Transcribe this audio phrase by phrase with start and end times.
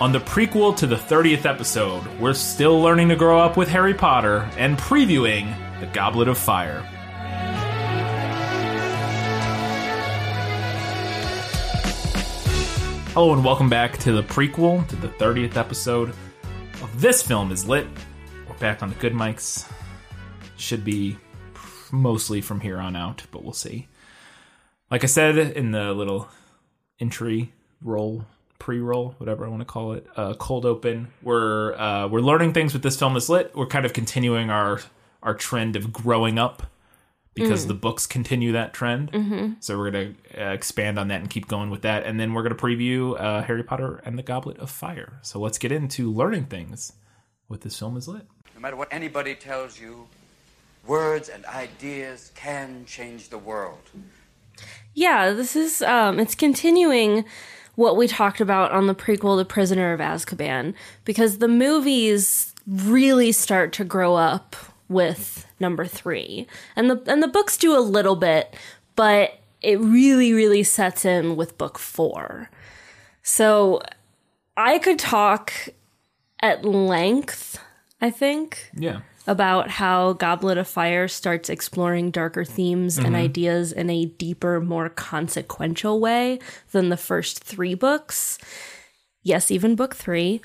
[0.00, 3.94] On the prequel to the 30th episode, we're still learning to grow up with Harry
[3.94, 6.82] Potter and previewing The Goblet of Fire.
[13.12, 16.10] Hello and welcome back to the prequel to the 30th episode
[16.80, 17.88] of This Film is Lit.
[18.48, 19.68] We're back on the good mics.
[20.56, 21.18] Should be
[21.90, 23.88] mostly from here on out, but we'll see.
[24.92, 26.28] Like I said in the little
[27.00, 28.26] entry roll,
[28.58, 32.72] pre-roll, whatever I want to call it, uh, cold open, we're uh, we're learning things
[32.72, 33.54] with this film is lit.
[33.54, 34.80] We're kind of continuing our
[35.22, 36.64] our trend of growing up
[37.38, 39.12] because the books continue that trend.
[39.12, 39.52] Mm-hmm.
[39.60, 42.04] So we're going to uh, expand on that and keep going with that.
[42.04, 45.18] And then we're going to preview uh, Harry Potter and the Goblet of Fire.
[45.22, 46.92] So let's get into learning things
[47.48, 48.26] with this film is lit.
[48.54, 50.08] No matter what anybody tells you,
[50.86, 53.90] words and ideas can change the world.
[54.94, 57.24] Yeah, this is um it's continuing
[57.78, 63.30] what we talked about on the prequel The Prisoner of Azkaban because the movies really
[63.30, 64.56] start to grow up
[64.88, 66.44] with number 3.
[66.74, 68.56] And the and the books do a little bit,
[68.96, 72.50] but it really really sets in with book 4.
[73.22, 73.80] So
[74.56, 75.52] I could talk
[76.42, 77.60] at length,
[78.00, 79.02] I think, Yeah.
[79.28, 84.88] About how Goblet of Fire starts exploring darker themes and ideas in a deeper, more
[84.88, 86.38] consequential way
[86.72, 88.38] than the first three books.
[89.22, 90.40] Yes, even book three.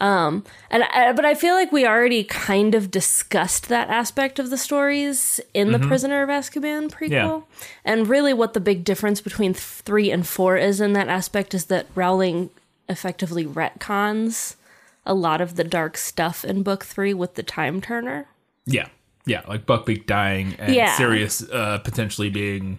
[0.00, 4.50] Um, and I, but I feel like we already kind of discussed that aspect of
[4.50, 7.10] the stories in the Prisoner of Azkaban prequel.
[7.10, 7.40] Yeah.
[7.86, 11.54] And really, what the big difference between th- three and four is in that aspect
[11.54, 12.50] is that Rowling
[12.88, 14.56] effectively retcons
[15.06, 18.26] a lot of the dark stuff in book three with the time turner.
[18.66, 18.88] Yeah,
[19.26, 20.96] yeah, like Buckbeak dying and Yeah.
[20.96, 22.78] Sirius uh, potentially being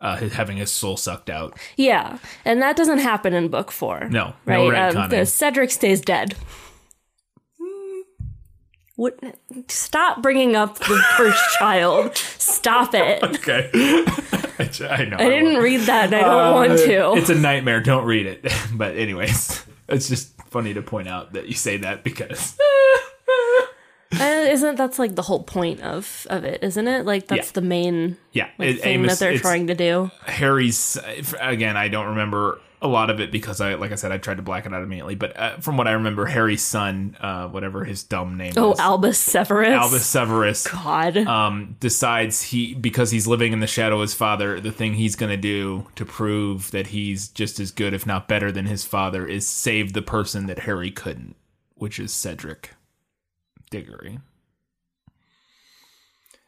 [0.00, 1.58] uh, having his soul sucked out.
[1.76, 4.08] Yeah, and that doesn't happen in book four.
[4.10, 4.92] No, right?
[4.92, 6.34] no the Cedric stays dead.
[8.96, 9.18] What?
[9.68, 10.84] Stop bringing up the
[11.16, 12.16] first child.
[12.16, 13.22] Stop it.
[13.22, 15.16] Okay, I know.
[15.18, 17.12] I didn't read that, and I don't Uh, want to.
[17.14, 17.80] It's a nightmare.
[17.80, 18.52] Don't read it.
[18.74, 22.56] But anyways, it's just funny to point out that you say that because
[24.12, 26.64] Uh, isn't that's like the whole point of of it?
[26.64, 27.06] Isn't it?
[27.06, 27.52] Like that's Yeah.
[27.54, 30.10] the main yeah, like, it- thing Amos- that they're trying to do.
[30.26, 30.98] Harry's
[31.40, 31.76] again.
[31.76, 34.42] I don't remember a lot of it because I, like I said, I tried to
[34.42, 35.14] black it out immediately.
[35.14, 38.78] But uh, from what I remember, Harry's son, uh, whatever his dumb name Oh, is,
[38.80, 39.68] Albus Severus.
[39.68, 41.16] Albus Severus, God.
[41.18, 44.60] um, decides he because he's living in the shadow of his father.
[44.60, 48.28] The thing he's going to do to prove that he's just as good, if not
[48.28, 51.36] better, than his father is save the person that Harry couldn't,
[51.74, 52.70] which is Cedric
[53.70, 54.20] Diggory.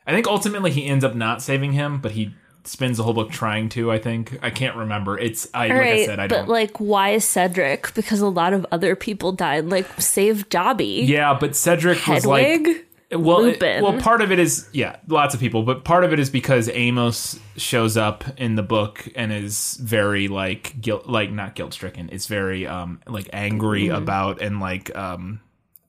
[0.07, 2.35] I think ultimately he ends up not saving him, but he
[2.65, 3.91] spends the whole book trying to.
[3.91, 5.19] I think I can't remember.
[5.19, 6.49] It's I All like I said I but don't.
[6.49, 7.93] like, why Cedric?
[7.95, 9.67] Because a lot of other people died.
[9.67, 11.05] Like, save Dobby.
[11.07, 15.41] yeah, but Cedric was like well, it- well, part of it is yeah, lots of
[15.41, 19.77] people, but part of it is because Amos shows up in the book and is
[19.83, 22.09] very like guilt, like not guilt stricken.
[22.11, 24.03] It's very um like angry Mm-hmm.
[24.03, 25.41] about and like um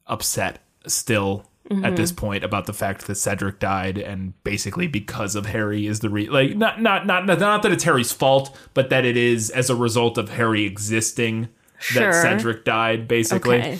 [0.05, 1.45] upset still
[1.83, 2.19] at this Mm-hmm.
[2.25, 6.27] point about the fact that Cedric died and basically because of Harry is the re
[6.29, 9.75] like not not not not, that it's Harry's fault, but that it is as a
[9.75, 12.11] result of Harry existing Sure.
[12.11, 13.59] that Cedric died basically.
[13.59, 13.79] Okay.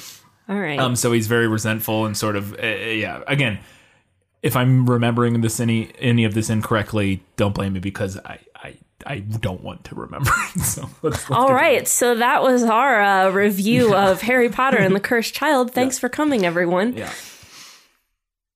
[0.49, 0.79] All right.
[0.79, 3.21] Um, so he's very resentful and sort of, uh, yeah.
[3.27, 3.59] Again,
[4.41, 8.75] if I'm remembering this any any of this incorrectly, don't blame me because I I,
[9.05, 10.31] I don't want to remember.
[10.63, 14.95] so let's, let's All get so that was our uh, review of Harry Potter and
[14.95, 15.71] the Cursed Child.
[15.73, 16.93] Thanks for coming, everyone.
[16.97, 17.11] Yeah,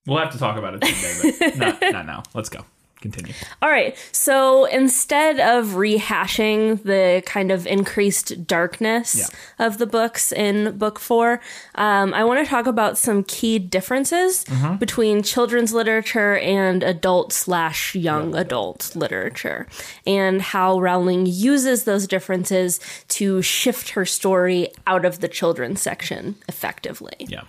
[0.08, 2.24] we'll have to talk about it someday, but not not now.
[2.34, 2.66] Let's go.
[3.00, 3.34] Continue.
[3.62, 9.16] All right, so instead of rehashing the kind of increased darkness
[9.60, 9.66] Yeah.
[9.68, 11.40] of the books in book four,
[11.76, 14.78] um, I want to talk about some key differences Mm-hmm.
[14.78, 19.68] between children's literature and adult slash young adult literature,
[20.08, 22.80] and how Rowling uses those differences
[23.10, 27.14] to shift her story out of the children's section effectively.
[27.20, 27.42] Yeah.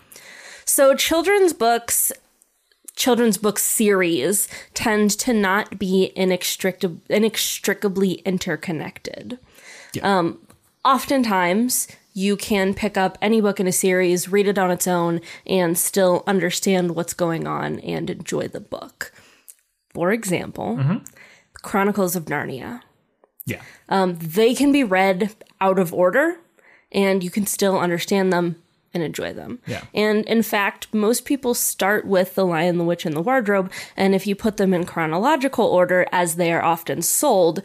[0.66, 2.12] So, children's books,
[2.98, 9.38] children's book series tend to not be inextricab- inextricably interconnected.
[10.02, 10.40] Um,
[10.84, 15.20] oftentimes, you can pick up any book in a series, read it on its own,
[15.46, 19.12] and still understand what's going on and enjoy the book.
[19.94, 20.76] For example,
[21.62, 22.82] Chronicles of Narnia.
[23.46, 23.62] Yeah.
[24.18, 26.38] They can be read out of order,
[26.90, 28.56] and you can still understand them
[28.98, 29.58] and enjoy them.
[29.66, 29.82] Yeah.
[29.94, 34.14] And in fact, most people start with The Lion, the Witch, and the Wardrobe, and
[34.14, 37.62] if you put them in chronological order as they are often sold,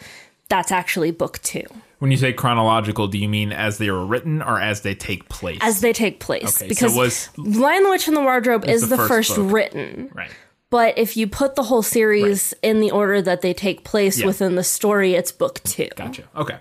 [0.50, 1.64] that's actually book two.
[2.00, 5.30] When you say chronological, do you mean as they were written or as they take
[5.30, 5.60] place?
[5.62, 6.62] as they take place.
[6.62, 9.38] Okay, so because was- Lion the Witch and the Wardrobe is the the, first first,
[9.38, 10.10] written.
[10.14, 10.30] right.
[10.70, 14.26] But if you put the whole series in the order that they take place Yeah.
[14.26, 15.88] within the story, it's book two.
[15.96, 16.24] Gotcha.
[16.36, 16.58] Okay.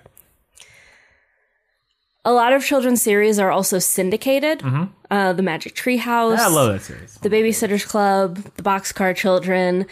[2.25, 4.63] A lot of children's series are also syndicated.
[5.11, 6.39] Uh, the Magic Tree House.
[6.41, 6.53] Mm-hmm.
[6.53, 7.15] I love that series.
[7.17, 9.87] The Babysitter's Club, The Boxcar Children.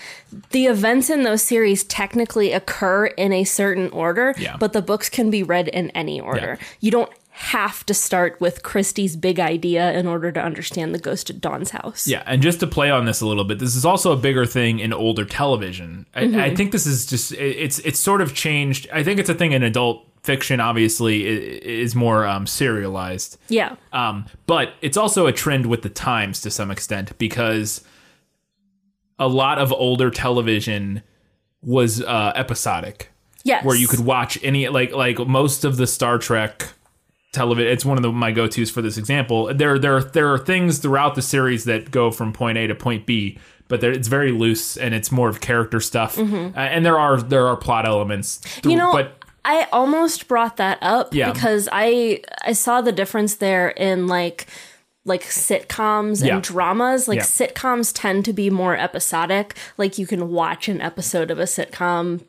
[0.51, 4.57] The events in those series technically occur in a certain order, Yeah.
[4.59, 6.57] but the books can be read in any order.
[6.61, 6.67] Yeah.
[6.81, 11.31] You don't have to start with Kristy's big idea in order to understand the Ghost
[11.31, 12.07] at Dawn's house.
[12.07, 14.45] Yeah, and just to play on this a little bit, this is also a bigger
[14.47, 16.07] thing in older television.
[16.15, 16.39] I, Mm-hmm.
[16.41, 18.89] I think this is just it's it's sort of changed.
[18.93, 20.61] I think it's a thing in adult fiction.
[20.61, 23.39] Obviously, is more um, serialized.
[23.49, 23.77] Yeah.
[23.93, 27.83] Um, but it's also a trend with the times to some extent because
[29.19, 31.03] a lot of older television
[31.63, 33.11] was uh, episodic,
[33.45, 33.65] Yes.
[33.65, 36.69] where you could watch any like like most of the Star Trek
[37.33, 37.71] television.
[37.73, 39.53] It's one of the, my go tos for this example.
[39.55, 43.07] There there there are things throughout the series that go from point A to point
[43.07, 43.39] B.
[43.69, 46.23] But it's very loose and it's more of character stuff, Uh,
[46.57, 48.39] and there are there are plot elements.
[48.41, 48.71] Mm-hmm.
[48.71, 51.33] You know, but I almost brought that up Yeah.
[51.33, 54.47] because I I saw the difference there in like
[55.07, 56.35] like sitcoms Yeah.
[56.35, 57.09] and dramas.
[57.09, 57.25] Like Yeah.
[57.25, 59.55] sitcoms tend to be more episodic.
[59.79, 62.21] Like you can watch an episode of a sitcom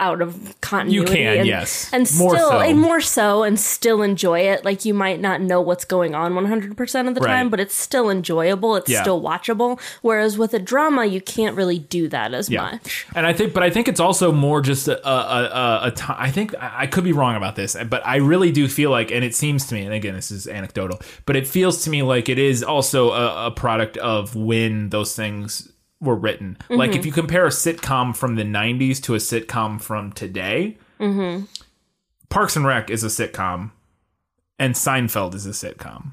[0.00, 1.14] out of continuity.
[1.24, 1.90] can, and, yes.
[1.92, 2.58] and More still so.
[2.60, 4.64] and more so, and still enjoy it.
[4.64, 7.32] Like you might not know what's going on one hundred percent of the Right.
[7.32, 8.76] time, but it's still enjoyable.
[8.76, 9.02] It's Yeah.
[9.02, 9.80] still watchable.
[10.02, 13.06] Whereas with a drama, you can't really do that as much.
[13.16, 16.16] And I think, but I think it's also more just a a, a, a time.
[16.18, 19.10] I think I I could be wrong about this, but I really do feel like,
[19.10, 22.02] and it seems to me, and again, this is anecdotal, but it feels to me
[22.02, 26.56] like it is also a, a product of when those things were written.
[26.68, 30.78] Like if you compare a sitcom from the '90s to a sitcom from today,
[32.28, 33.70] Parks and Rec is a sitcom,
[34.58, 36.12] and Seinfeld is a sitcom.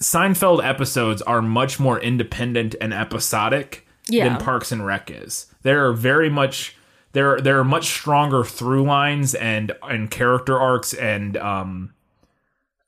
[0.00, 4.28] Seinfeld episodes are much more independent and episodic Yeah.
[4.28, 5.46] than Parks and Rec is.
[5.62, 6.76] There are very much
[7.12, 11.92] there there are much stronger through lines and and character arcs and um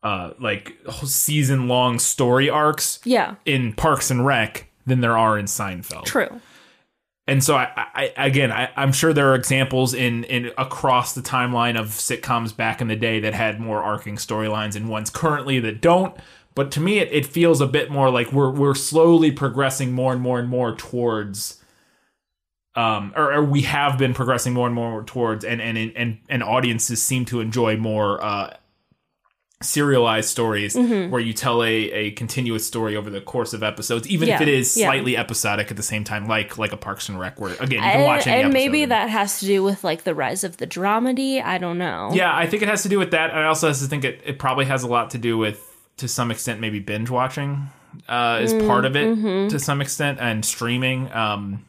[0.02, 0.74] uh like
[1.04, 6.04] season long story arcs Yeah, in Parks and Rec than there are in Seinfeld.
[6.04, 6.40] true.
[7.26, 11.20] And so I, I again I, I'm sure there are examples in in across the
[11.20, 15.60] timeline of sitcoms back in the day that had more arcing storylines and ones currently
[15.60, 16.16] that don't.
[16.56, 20.12] But to me it, it feels a bit more like we're we're slowly progressing more
[20.12, 21.62] and more and more towards
[22.75, 26.43] um or, or we have been progressing more and more towards and and and and
[26.43, 28.56] audiences seem to enjoy more uh
[29.62, 31.10] serialized stories Mm-hmm.
[31.10, 34.42] where you tell a, a continuous story over the course of episodes even if Yeah,
[34.42, 34.86] it is yeah.
[34.86, 37.90] slightly episodic at the same time like like a parks and rec where again you
[37.90, 40.56] can watch and, any and maybe that has to do with like the rise of
[40.56, 41.42] the dramedy.
[41.44, 42.10] I don't know.
[42.14, 44.22] yeah i think it has to do with that i also has to think it,
[44.24, 45.66] it probably has a lot to do with
[45.98, 47.68] to some extent maybe binge watching
[48.08, 49.48] uh is part of it Mm-hmm.
[49.48, 51.66] to some extent and streaming um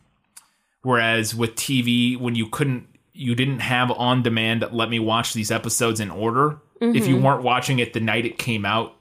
[0.83, 5.52] whereas with tv when you couldn't you didn't have on demand let me watch these
[5.52, 7.24] episodes in order if you Mm-hmm.
[7.25, 8.96] weren't watching it the night it came out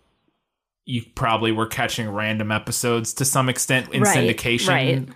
[0.87, 5.09] you probably were catching random episodes to some extent in Right, syndication right.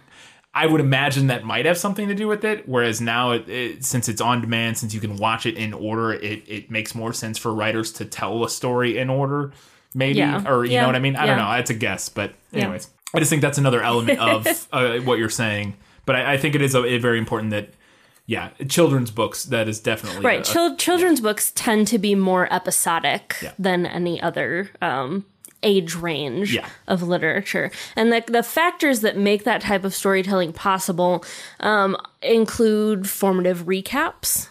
[0.56, 2.69] I would imagine that might have something to do with it.
[2.69, 6.13] Whereas now, it, it, since it's on demand, since you can watch it in order,
[6.13, 9.51] it, it makes more sense for writers to tell a story in order,
[9.94, 10.19] maybe.
[10.20, 10.48] Yeah.
[10.48, 10.82] Or, you Yeah.
[10.82, 11.17] know what I mean?
[11.17, 11.51] I don't know.
[11.55, 12.08] It's a guess.
[12.08, 12.63] But, Yeah.
[12.67, 15.74] anyways, I just think that's another element of uh, what you're saying.
[16.06, 17.70] But I, I think it is a, a very important that,
[18.26, 20.22] yeah, children's books, that is definitely.
[20.24, 20.40] Right.
[20.48, 23.52] a- Chil- children's books tend to be more episodic Yeah.
[23.58, 25.26] than any other um,
[25.62, 26.69] age range Yeah.
[26.88, 27.70] of literature.
[27.96, 31.24] And the, the factors that make that type of storytelling possible
[31.60, 34.48] um, include formative recaps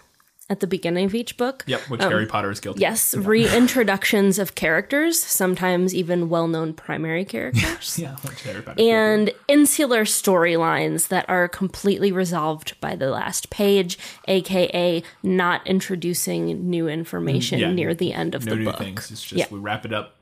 [0.53, 1.63] at the beginning of each book.
[1.67, 2.77] Yep, which Harry Potter is guilty.
[2.85, 7.97] Um, Yes, reintroductions of characters, sometimes even well known primary characters.
[7.99, 13.97] Yeah, which Harry Potter and insular storylines that are completely resolved by the last page,
[14.27, 17.71] aka not introducing new information Mm, Yeah.
[17.73, 18.77] near the end of no the new book.
[18.77, 19.11] things.
[19.11, 19.45] It's just Yeah.
[19.51, 20.15] we wrap it up.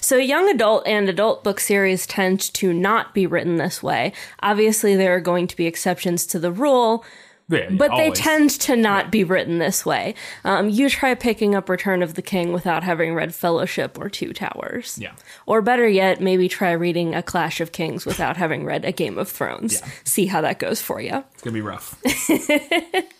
[0.00, 4.12] So, young adult and adult book series tend to not be written this way.
[4.42, 7.04] Obviously, there are going to be exceptions to the rule,
[7.48, 10.14] Yeah, but they tend to not be written this way.
[10.44, 14.32] Um, you try picking up Return of the King without having read Fellowship or Two
[14.32, 14.98] Towers.
[15.00, 15.12] Yeah.
[15.46, 19.16] Or better yet, maybe try reading A Clash of Kings without having read A Game
[19.16, 19.80] of Thrones.
[19.80, 19.88] Yeah.
[20.02, 21.22] See how that goes for you.
[21.34, 22.02] It's going to be rough.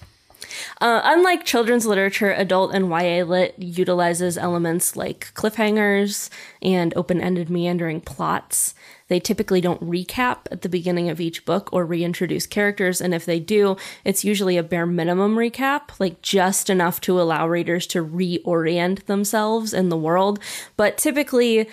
[0.80, 6.28] Uh, unlike children's literature, adult and YA lit utilizes elements like cliffhangers
[6.60, 8.74] and open ended meandering plots
[9.08, 13.24] They typically don't recap at the beginning of each book or reintroduce characters, and if
[13.24, 18.04] they do, it's usually a bare minimum recap, like just enough to allow readers to
[18.04, 20.40] reorient themselves in the world.
[20.76, 21.68] But typically,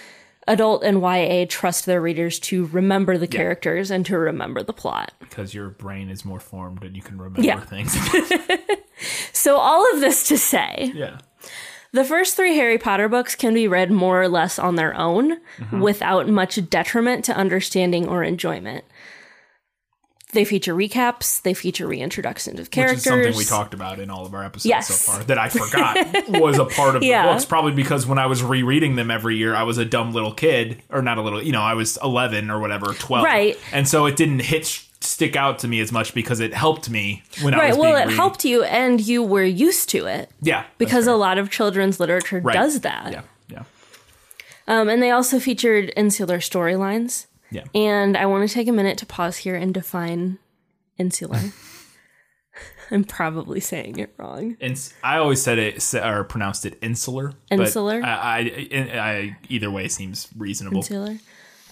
[0.47, 5.13] adult and YA trust their readers to remember the characters and to remember the plot.
[5.19, 7.61] because your brain is more formed and you can remember Yeah.
[7.61, 7.95] things.
[9.33, 11.17] So, all of this to say, yeah.
[11.93, 15.37] The first three Harry Potter books can be read more or less on their own
[15.57, 15.79] mm-hmm.
[15.79, 18.83] without much detriment to understanding or enjoyment.
[20.31, 22.97] They feature recaps, they feature reintroductions of characters.
[22.97, 24.87] is something we talked about in all of our episodes Yes.
[24.87, 25.95] so far that I forgot
[26.29, 27.27] was a part of Yeah.
[27.27, 27.45] the books.
[27.45, 30.81] Probably because when I was rereading them every year, I was a dumb little kid,
[30.89, 33.23] or not a little, you know, I was 11 or whatever, 12.
[33.23, 33.55] Right.
[33.71, 37.23] And so it didn't hit stick out to me as much because it helped me
[37.41, 40.29] when I Right, was well, it re- helped you and you were used to it
[40.41, 40.63] Yeah.
[40.77, 42.53] because a lot of children's literature Right.
[42.53, 43.11] does that.
[43.11, 43.21] Yeah.
[43.49, 43.63] Yeah.
[44.67, 47.27] Um, and they also featured insular storylines.
[47.51, 47.63] Yeah.
[47.75, 50.39] And I want to take a minute to pause here and define
[50.97, 51.39] insular.
[52.91, 54.55] I'm probably saying it wrong.
[54.59, 57.33] Ins- I always said it or pronounced it insular.
[57.49, 58.01] Insular?
[58.01, 60.77] But I, I, I, either way seems reasonable.
[60.77, 61.17] Insular.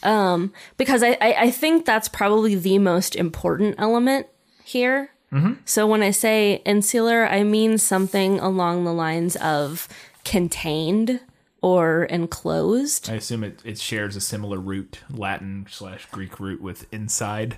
[0.03, 4.27] Um, because I, I, I think that's probably the most important element
[4.63, 5.11] here.
[5.31, 5.53] Mm-hmm.
[5.65, 9.87] So when I say insular, I mean something along the lines of
[10.25, 11.21] contained
[11.61, 13.09] or enclosed.
[13.09, 17.57] I assume it, it shares a similar root, Latin slash Greek root with inside.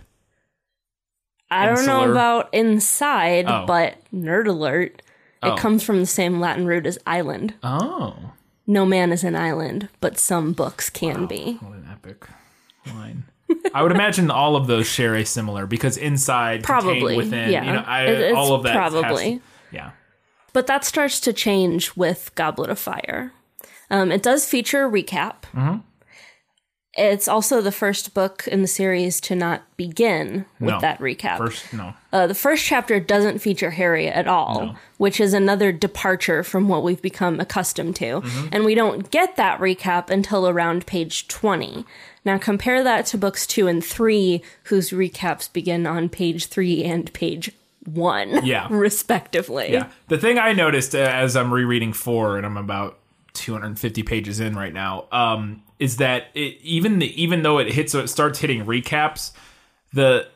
[1.49, 3.65] I don't know about inside, Oh.
[3.67, 5.01] but nerd alert.
[5.41, 5.53] Oh.
[5.53, 7.53] It comes from the same Latin root as island.
[7.63, 8.31] Oh,
[8.65, 11.57] No man is an island, but some books can be.
[11.61, 12.27] what an epic
[12.87, 13.25] line.
[13.73, 17.63] I would imagine all of those share a similar because inside, Probably, within, yeah.
[17.65, 18.73] you know, I, all of that.
[18.73, 19.41] to- probably.
[19.71, 19.91] yeah.
[20.53, 23.31] But that starts to change with Goblet of Fire.
[23.89, 25.43] Um, it does feature a recap.
[25.53, 25.77] Mm-hmm.
[26.95, 30.79] It's also the first book in the series to not begin with No.
[30.81, 31.39] that recap.
[31.39, 31.95] First, no.
[32.11, 36.83] Uh, the first chapter doesn't feature Harry at all, which is another departure from what
[36.83, 38.21] we've become accustomed to.
[38.21, 38.47] Mm-hmm.
[38.51, 41.83] And we don't get that recap until around page 20.
[42.25, 47.11] Now, compare that to books two and three, whose recaps begin on page three and
[47.13, 47.51] page
[47.85, 48.67] one, Yeah.
[48.71, 49.73] respectively.
[49.73, 49.87] Yeah.
[50.09, 52.99] The thing I noticed uh, as I'm rereading four, and I'm about
[53.33, 57.93] 250 pages in right now, um, is that it, even the, even though it hits,
[57.95, 59.31] it starts hitting recaps,
[59.93, 60.27] the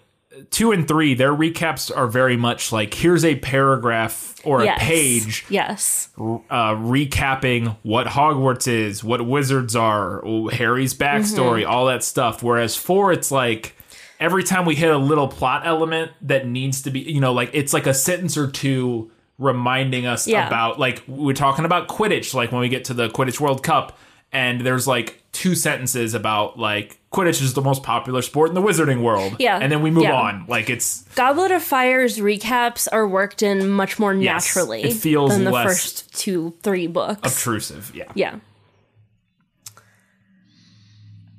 [0.52, 4.78] two and three, their recaps are very much like here's a paragraph or Yes.
[4.82, 6.10] a page Yes.
[6.18, 11.72] uh, recapping what Hogwarts is, what wizards are, Harry's backstory, Mm-hmm.
[11.72, 12.44] all that stuff.
[12.44, 13.76] Whereas four, it's like
[14.20, 17.50] every time we hit a little plot element that needs to be, you know, like
[17.54, 20.48] it's like a sentence or two reminding us Yeah.
[20.48, 23.98] about, like we're talking about Quidditch, like when we get to the Quidditch World Cup,
[24.32, 28.62] and there's like two sentences about like Quidditch is the most popular sport in the
[28.62, 29.36] wizarding world.
[29.40, 29.58] Yeah.
[29.62, 30.16] and then we move Yeah.
[30.20, 30.46] on.
[30.48, 34.46] Like it's Goblet of Fire's recaps are worked in much more Yes.
[34.48, 37.20] naturally It feels than the first two, three books.
[37.24, 37.92] obtrusive.
[37.96, 38.06] Yeah.
[38.16, 38.36] Yeah.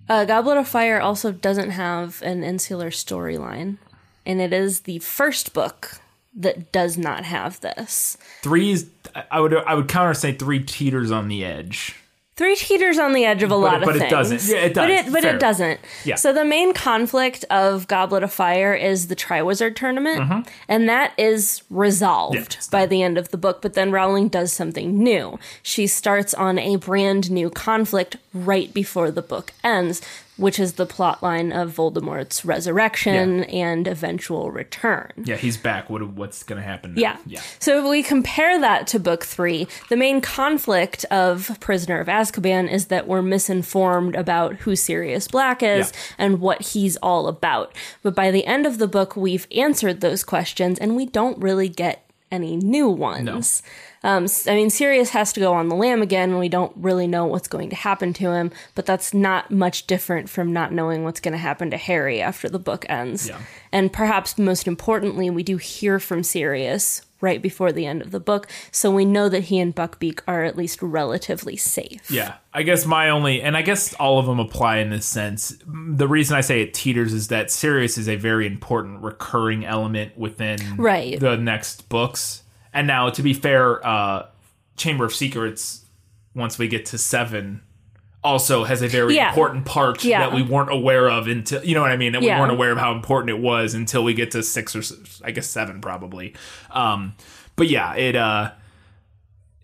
[0.08, 3.76] Uh, Goblet of Fire also doesn't have an insular storyline,
[4.24, 6.00] and it is the first book
[6.38, 8.16] that does not have this.
[8.42, 8.88] Three is
[9.30, 11.94] I would I would counter say three teeters on the edge.
[12.36, 13.98] Three teeters on the edge of a lot it- of things.
[13.98, 14.44] but it doesn't.
[14.44, 15.06] Yeah, it But does.
[15.08, 15.34] it, but Fair.
[15.34, 15.80] it doesn't.
[16.04, 16.14] Yeah.
[16.14, 21.62] So the main conflict of Goblet of Fire is the Triwizard Tournament, and that is
[21.68, 22.60] resolved Mm-hmm.
[22.76, 23.60] Yeah, by the end of the book.
[23.60, 25.36] But then Rowling does something new.
[25.64, 30.00] She starts on a brand new conflict right before the book ends,
[30.38, 35.10] which is the plot line of Voldemort's resurrection and eventual return.
[35.24, 35.90] Yeah, he's back.
[35.90, 36.94] What what's gonna happen?
[36.94, 37.00] now?
[37.00, 37.16] Yeah.
[37.26, 37.40] yeah.
[37.58, 42.70] So if we compare that to book three, the main conflict of Prisoner of Azkaban
[42.70, 46.14] is that we're misinformed about who Sirius Black is Yeah.
[46.18, 47.74] and what he's all about.
[48.02, 51.68] But by the end of the book, we've answered those questions and we don't really
[51.68, 53.62] get any new ones.
[54.04, 57.06] Um, I mean, Sirius has to go on the lam again, and we don't really
[57.06, 61.04] know what's going to happen to him, but that's not much different from not knowing
[61.04, 63.28] what's going to happen to Harry after the book ends.
[63.28, 63.40] Yeah.
[63.72, 68.20] And perhaps most importantly, we do hear from Sirius right before the end of the
[68.20, 72.08] book, so we know that he and Buckbeak are at least relatively safe.
[72.08, 75.56] Yeah, I guess my only, and I guess all of them apply in this sense.
[75.66, 80.16] The reason I say it teeters is that Sirius is a very important recurring element
[80.16, 81.18] within Right.
[81.18, 82.44] the next books.
[82.72, 84.26] And now, to be fair, uh,
[84.76, 85.84] Chamber of Secrets,
[86.34, 87.62] once we get to seven,
[88.22, 89.28] also has a very Yeah.
[89.30, 90.20] important part Yeah.
[90.20, 92.12] that we weren't aware of until you know what I mean.
[92.12, 92.34] That Yeah.
[92.36, 94.82] we weren't aware of how important it was until we get to six or
[95.24, 96.34] I guess seven probably.
[96.70, 97.14] Um,
[97.56, 98.16] but yeah, it.
[98.16, 98.50] uh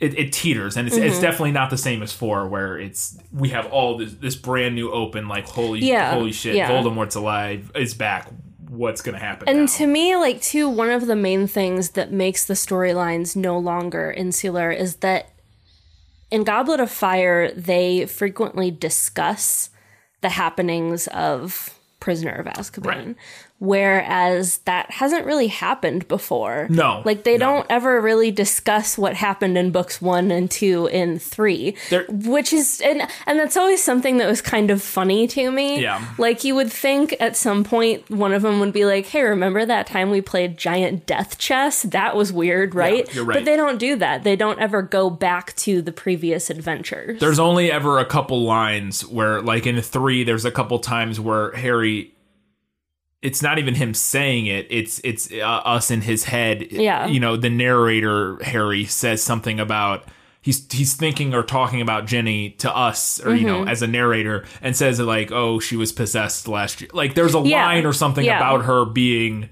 [0.01, 1.07] it, it teeters, and it's, Mm-hmm.
[1.07, 4.75] it's definitely not the same as four, where it's we have all this this brand
[4.75, 6.57] new open, like holy holy shit.
[6.57, 8.29] Voldemort's alive, is back.
[8.77, 9.49] What's gonna happen?
[9.49, 9.67] And now?
[9.67, 14.11] to me, like, too, one of the main things that makes the storylines no longer
[14.11, 15.31] insular is that
[16.31, 19.71] in Goblet of Fire, they frequently discuss
[20.21, 22.87] the happenings of Prisoner of Azkaban.
[22.87, 23.17] Right.
[23.65, 26.67] Whereas that hasn't really happened before.
[26.71, 27.47] No, Like, they no.
[27.47, 31.77] don't ever really discuss what happened in books one and two and three.
[31.91, 35.81] There- which is, and, and that's always something that was kind of funny to me.
[35.81, 36.05] Yeah.
[36.19, 39.65] Like, you would think at some point one of them would be like, hey, remember
[39.65, 41.83] that time we played giant death chess?
[41.83, 43.13] That was weird, right?
[43.15, 43.35] you're right.
[43.37, 44.25] But they don't do that.
[44.25, 47.21] They don't ever go back to the previous adventures.
[47.21, 51.53] there's only ever a couple lines where like in three there's a couple times where
[51.53, 52.13] harry
[53.25, 55.37] it's not even him saying it it's it's uh,
[55.77, 57.07] us in his head Yeah.
[57.07, 60.05] you know the narrator harry says something about
[60.43, 63.65] he's he's thinking or talking about ginny to us or you Mm-hmm.
[63.65, 67.35] know as a narrator and says like oh she was possessed last year like there's
[67.35, 67.65] a Yeah.
[67.67, 68.37] line or something Yeah.
[68.37, 69.49] about her being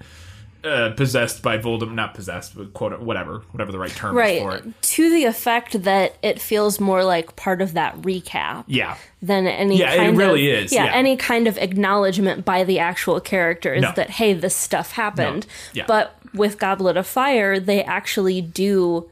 [0.64, 4.54] uh, possessed by Voldemort, not possessed, but quote, whatever, whatever the right term is for
[4.56, 4.82] it.
[4.82, 8.64] To the effect that it feels more like part of that recap.
[8.66, 10.92] Yeah, than any Yeah, it kind really of, is, Yeah, yeah.
[10.92, 13.92] any kind of acknowledgement by the actual characters No.
[13.96, 15.46] that hey, this stuff happened.
[15.72, 15.84] Yeah.
[15.86, 19.08] But with Goblet of Fire, they actually do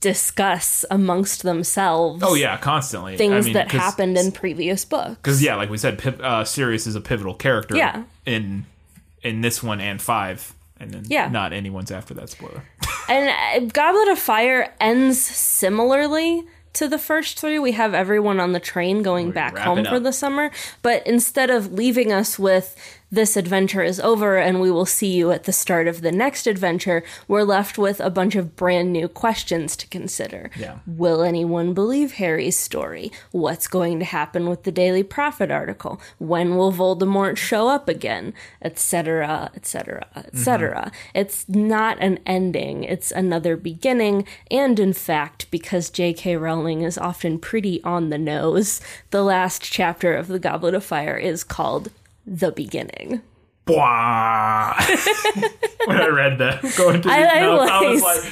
[0.00, 5.16] discuss amongst themselves Oh yeah, constantly things I mean, that happened in previous books.
[5.16, 7.76] Because yeah, like we said, Pip, uh, Sirius is a pivotal character.
[7.76, 8.04] Yeah.
[8.24, 8.66] In
[9.22, 11.28] in this one and five, and then Yeah.
[11.28, 12.62] not anyone's after that spoiler.
[13.10, 16.44] And uh, Goblet of Fire ends similarly
[16.74, 17.58] to the first three.
[17.58, 20.50] We have everyone on the train going back home for the summer,
[20.82, 22.76] but instead of leaving us with
[23.10, 26.46] this adventure is over and we will see you at the start of the next
[26.46, 30.50] adventure, we're left with a bunch of brand new questions to consider.
[30.58, 30.78] Yeah.
[30.86, 33.10] Will anyone believe Harry's story?
[33.30, 36.00] What's going to happen with the Daily Prophet article?
[36.18, 38.34] When will Voldemort show up again?
[38.62, 40.92] Etc., etc., etc.
[41.14, 44.26] It's not an ending, it's another beginning.
[44.50, 46.36] And in fact, because J.K.
[46.36, 51.16] Rowling is often pretty on the nose, the last chapter of The Goblet of Fire
[51.16, 51.90] is called
[52.36, 53.22] The Beginning.
[55.86, 58.24] When I read that, going to I- I I was like-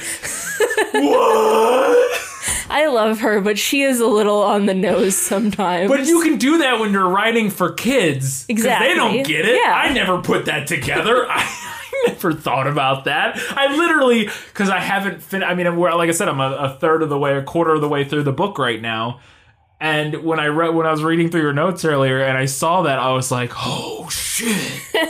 [1.03, 2.21] "What?"
[2.69, 5.89] I love her, but she is a little on the nose sometimes.
[5.89, 8.45] But you can do that when you're writing for kids.
[8.49, 8.89] Exactly.
[8.89, 9.55] They don't get it.
[9.63, 9.73] Yeah.
[9.73, 11.25] I never put that together.
[11.29, 13.37] I, I never thought about that.
[13.51, 15.43] I literally, because I haven't fin.
[15.43, 17.81] I mean, like I said, I'm a, a third of the way, a quarter of
[17.81, 19.19] the way through the book right now.
[19.79, 22.81] And when I read, when I was reading through your notes earlier, and I saw
[22.83, 24.81] that, I was like, "Oh shit!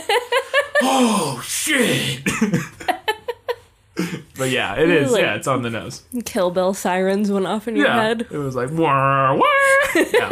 [0.82, 2.22] oh shit!"
[4.36, 5.12] but yeah, it is.
[5.12, 6.02] Like- yeah, it's on the nose.
[6.26, 8.26] Kill Bill sirens went off in your Yeah, head.
[8.30, 9.44] it was like, "Wah, wah."
[10.12, 10.28] Yeah.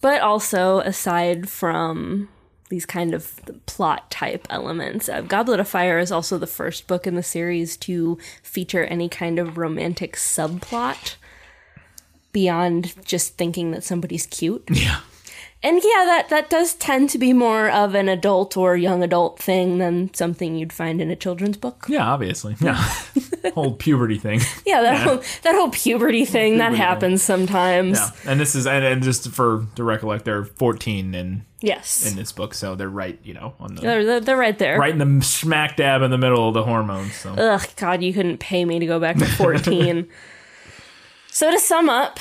[0.00, 2.30] But also, aside from
[2.70, 7.06] these kind of plot type elements, uh, Goblet of Fire is also the first book
[7.06, 11.16] in the series to feature any kind of romantic subplot
[12.32, 14.64] beyond just thinking that somebody's cute.
[14.70, 15.00] yeah.
[15.62, 19.38] And yeah, that, that does tend to be more of an adult or young adult
[19.38, 21.84] thing than something you'd find in a children's book.
[21.86, 22.56] Yeah, obviously.
[22.60, 22.76] Yeah.
[23.54, 24.40] Whole puberty thing.
[24.64, 26.86] Yeah, that whole that whole puberty thing that Puberty thing.
[26.86, 27.98] happens sometimes.
[27.98, 28.10] Yeah.
[28.30, 32.32] And this is and, and just for to recollect, they're 14 and Yes, in this
[32.32, 34.78] book, so they're right, you know, on the they're, they're, they're right there.
[34.78, 37.14] right in the smack dab in the middle of the hormones.
[37.14, 40.08] So Ugh, God, you couldn't pay me to go back to 14.
[41.30, 42.18] so, to sum up,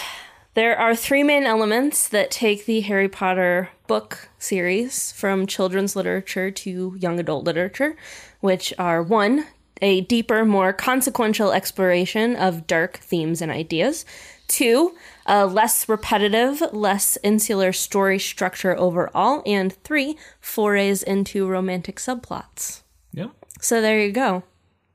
[0.56, 6.52] there are three main elements that take the Harry Potter book series from children's literature
[6.52, 7.96] to young adult literature,
[8.40, 9.46] which are one,
[9.82, 14.06] a deeper, more consequential exploration of dark themes and ideas.
[14.48, 14.96] Two,
[15.28, 19.44] a less repetitive, less insular story structure overall.
[19.46, 22.82] And three, forays into romantic subplots.
[23.14, 23.28] yeah,
[23.62, 24.44] So there you go.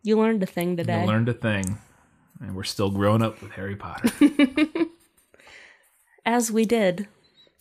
[0.02, 1.06] You learned a thing I today.
[1.06, 1.78] learned a thing,
[2.40, 4.10] and we're still growing up with Harry Potter
[6.26, 7.06] As we did.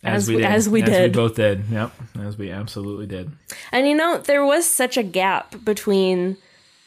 [0.04, 1.14] As we we- did, as we as we did.
[1.14, 1.64] both did.
[1.72, 3.32] Yep, as we absolutely did.
[3.72, 6.38] And you know, there was such a gap between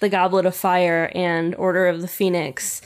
[0.01, 2.83] the Goblet of Fire and Order of the Phoenix.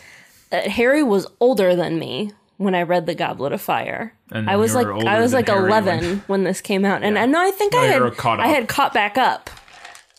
[0.50, 4.12] that Harry was older than me when I read the Goblet of Fire.
[4.32, 7.18] And I was like I was like Harry eleven when- when, this came out, and
[7.18, 9.50] I know I think No, I had I had caught back up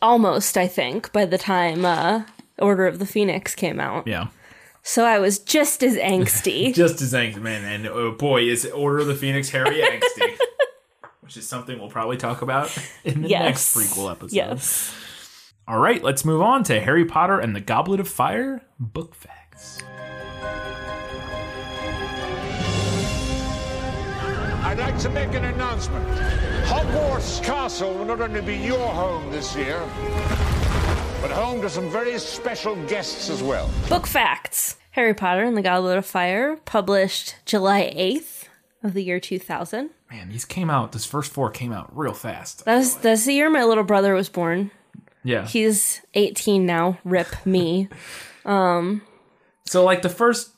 [0.01, 0.57] almost.
[0.57, 2.23] I think by the time uh,
[2.59, 4.27] Order of the Phoenix came out, Yeah,
[4.83, 6.73] so I was just as angsty.
[6.73, 7.63] just as angsty, man.
[7.63, 10.37] And oh boy, is Order of the Phoenix Harry angsty,
[11.21, 14.35] which is something we'll probably talk about in the yes, next prequel episode.
[14.35, 14.93] Yes.
[15.67, 19.81] All right, let's move on to Harry Potter and the Goblet of Fire book facts.
[24.63, 26.07] I'd like to make an announcement.
[26.65, 29.81] Hogwarts Castle will not only be your home this year,
[31.21, 33.69] but home to some very special guests as well.
[33.87, 38.45] Book facts Harry Potter and the Goblet of Fire, published July 8th
[38.83, 39.89] of the year 2000.
[40.09, 40.91] Man, these came out.
[40.91, 42.65] This first four came out real fast.
[42.65, 44.71] That's, that's the year my little brother was born.
[45.23, 45.47] Yeah.
[45.47, 46.97] He's 18 now.
[47.03, 47.87] Rip me.
[48.43, 49.03] Um,
[49.67, 50.49] so like the first,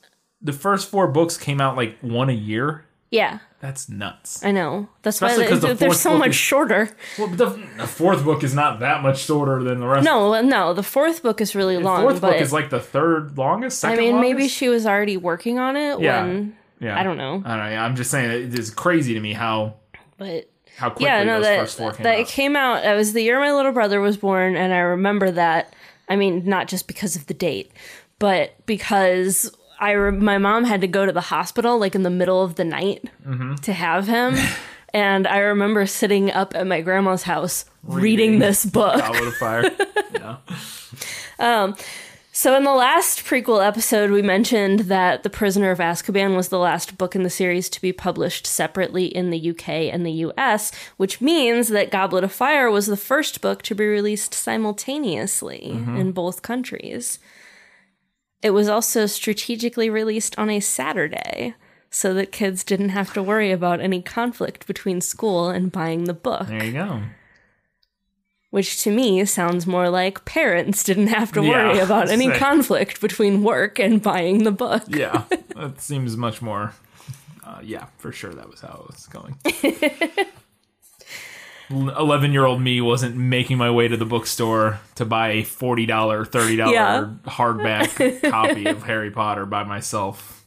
[0.41, 2.85] the first four books came out like one a year.
[3.11, 4.43] Yeah, That's nuts.
[4.43, 4.89] I know.
[5.03, 6.89] That's Especially why the they, they're so much is- shorter.
[7.17, 7.45] Well, the,
[7.77, 10.03] the fourth book is not that much shorter than the rest.
[10.03, 12.01] No, no, the fourth book is really long.
[12.03, 13.85] the fourth book is like the third longest.
[13.85, 16.25] I mean, maybe she was already working on it Yeah.
[16.25, 16.57] when.
[16.81, 16.99] Yeah.
[16.99, 17.41] I don't know.
[17.45, 17.77] I don't know.
[17.77, 19.75] I'm just saying it is crazy to me how
[20.17, 22.19] But how quickly yeah, no, those that first four came that out.
[22.19, 22.83] it came out.
[22.83, 25.73] It was the year my little brother was born, and I remember that.
[26.09, 27.71] I mean, not just because of the date,
[28.19, 32.09] but because I re- my mom had to go to the hospital like in the
[32.09, 33.55] middle of the night Mm-hmm.
[33.55, 34.35] to have him,
[34.93, 38.39] and I remember sitting up at my grandma's house reading, Reading.
[38.39, 38.97] this book.
[38.99, 39.71] Goblet of Fire.
[41.39, 41.73] yeah.
[42.35, 46.57] So, in the last prequel episode, we mentioned that The Prisoner of Azkaban was the
[46.57, 50.71] last book in the series to be published separately in the UK and the US,
[50.97, 56.11] which means that Goblet of Fire was the first book to be released simultaneously in
[56.11, 57.19] both countries.
[58.43, 61.55] It was also strategically released on a Saturday
[61.89, 66.13] so that kids didn't have to worry about any conflict between school and buying the
[66.13, 67.01] book, There you go.
[68.49, 72.99] which to me sounds more like parents didn't have to Yeah, worry about any conflict
[72.99, 74.83] between work and buying the book.
[74.87, 75.23] Yeah,
[75.55, 76.73] that seems much more.
[77.43, 79.37] Uh, yeah, for sure, that was how it was going.
[81.73, 86.55] Eleven-year-old me wasn't making my way to the bookstore to buy a forty dollar, thirty
[86.55, 87.07] dollar Yeah.
[87.25, 90.45] hardback copy of Harry Potter by myself.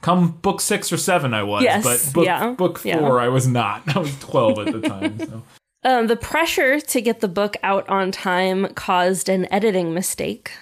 [0.00, 2.98] Come book six or seven, I was, Yes, but book, yeah, book yeah.
[3.00, 3.82] four, I was not.
[3.96, 5.18] I was twelve at the time.
[5.18, 5.42] So.
[5.84, 10.52] Um, the pressure to get the book out on time caused an editing mistake.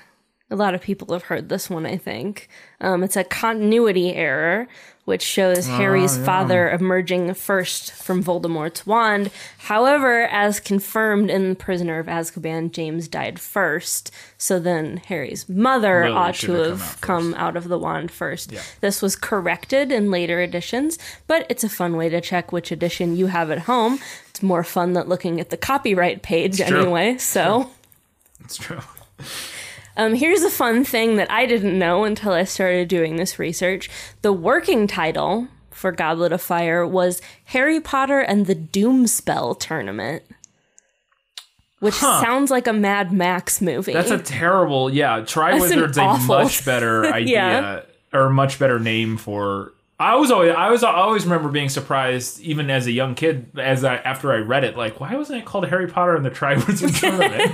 [0.51, 2.49] A lot of people have heard this one, I think.
[2.81, 4.69] Um, it's a continuity error,
[5.07, 9.31] which shows ah, Harry's father emerging first from Voldemort's wand.
[9.59, 14.11] However, as confirmed in The Prisoner of Azkaban, James died first.
[14.37, 17.79] So then Harry's mother Lily ought to have have come out come out of the
[17.79, 18.53] wand first.
[18.81, 23.17] This was corrected in later editions, but it's a fun way to check which edition
[23.17, 23.99] you have at home.
[24.29, 26.81] It's more fun than looking at the copyright page true.
[26.81, 27.19] anyway.
[27.19, 27.71] So.
[28.45, 28.81] It's true.
[29.97, 33.89] Um, here's a fun thing that I didn't know until I started doing this research.
[34.23, 40.23] The working title for Goblet of Fire was Harry Potter and the Doomspell Tournament,
[41.81, 43.93] which sounds like a Mad Max movie.
[43.93, 44.91] That's a terrible.
[44.91, 47.81] Yeah, an Wizard's a much better idea Yeah.
[48.19, 49.73] or much better name for.
[49.99, 53.47] I was always I was I always remember being surprised even as a young kid
[53.59, 56.29] as I after I read it like why wasn't it called Harry Potter and the
[56.29, 57.53] Tri Wizard Tournament?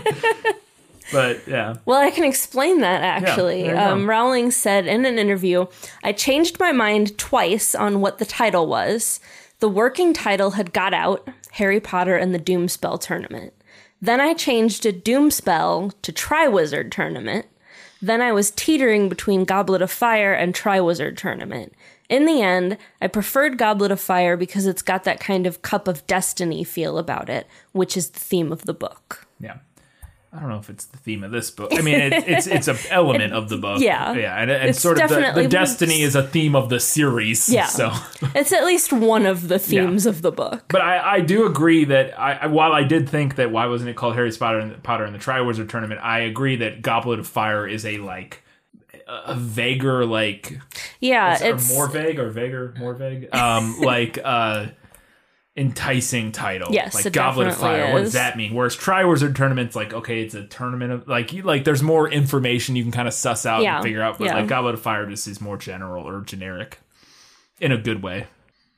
[1.10, 3.64] But yeah, Well, I can explain that actually.
[3.64, 3.76] go.
[3.78, 5.66] um, Rowling said in an interview,
[6.04, 9.20] I changed my mind twice on what the title was.
[9.60, 13.52] The working title had got out Harry Potter and the Doomspell Tournament.
[14.00, 17.46] Then I changed to Doomspell to Triwizard Tournament.
[18.00, 21.72] Then I was teetering between Goblet of Fire and Triwizard Tournament.
[22.08, 25.86] In the end, I preferred Goblet of Fire because it's got that kind of cup
[25.86, 29.26] of destiny feel about it, which is the theme of the book.
[29.40, 29.58] yeah.
[30.34, 31.72] I don't know if it's the theme of this book.
[31.74, 33.80] I mean, it, it's it's an element of the book.
[33.82, 34.14] Yeah.
[34.14, 37.50] yeah, and, and sort of the, the destiny is a theme of the series.
[37.50, 37.66] Yeah.
[37.66, 37.92] so
[38.34, 40.64] It's at least one of the themes of the book.
[40.70, 43.90] But I, I do agree that I, I- while I did think that why wasn't
[43.90, 47.26] it called Harry Potter and Potter and the Triwizard Tournament, I agree that Goblet of
[47.26, 48.42] Fire is a like
[49.06, 50.58] a, vaguer like
[51.00, 54.68] Yeah, or it's more vague or vaguer more vague um like uh
[55.54, 59.92] enticing title Yes, like Goblet of Fire what does that mean whereas Triwizard Tournament's like
[59.92, 63.12] okay it's a tournament of like you, like there's more information you can kind of
[63.12, 64.36] suss out Yeah, and figure out but yeah.
[64.36, 66.78] like Goblet of Fire just is more general or generic
[67.60, 68.28] in a good way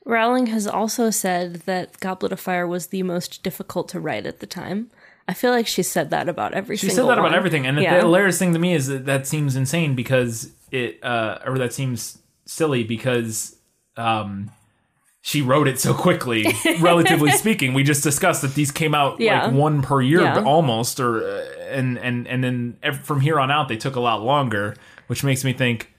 [0.04, 4.40] Rowling has also said that Goblet of Fire was the most difficult to write at
[4.40, 4.90] the time.
[5.26, 7.82] I feel like she said that about every She said that about everything, and the-
[7.82, 7.94] yeah.
[7.94, 11.72] the hilarious thing to me is that that seems insane because it, uh, or that
[11.72, 13.56] seems silly because,
[13.96, 14.50] um,
[15.26, 16.46] she wrote it so quickly.
[16.80, 19.44] relatively speaking, we just discussed that these came out Yeah.
[19.46, 20.42] like one per year, Yeah.
[20.44, 24.22] almost, or uh, and and and then from here on out they took a lot
[24.22, 24.74] longer,
[25.06, 25.94] which makes me think.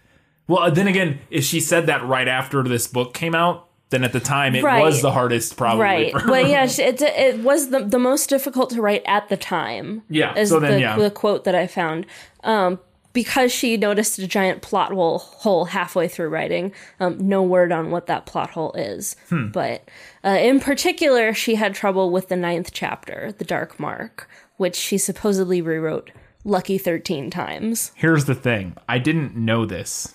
[0.48, 4.14] Well, then again, if she said that right after this book came out, then at
[4.14, 4.84] the time it Right.
[4.84, 5.82] was the hardest probably.
[5.82, 6.14] right.
[6.28, 10.04] Well, yeah, it, it was the, the most difficult to write at the time.
[10.08, 10.98] Yeah, Is so then, the, yeah.
[10.98, 12.06] the quote that I found.
[12.44, 12.78] Um,
[13.16, 16.74] because she noticed a giant plot hole, hole halfway through writing.
[17.00, 19.16] Um, no word on what that plot hole is.
[19.30, 19.48] Hmm.
[19.48, 19.90] But
[20.24, 24.98] uh, in particular, she had trouble with the ninth chapter, The Dark Mark, which she
[25.00, 26.12] supposedly rewrote
[26.44, 27.92] lucky 13 times.
[27.96, 28.76] Here's the thing.
[28.88, 30.14] I didn't know this.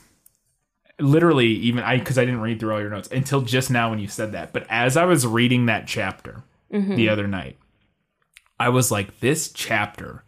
[1.01, 3.99] Literally, even I because I didn't read through all your notes until just now when
[3.99, 4.53] you said that.
[4.53, 7.57] But as I was reading that chapter the other night,
[8.59, 10.23] I was like, this chapter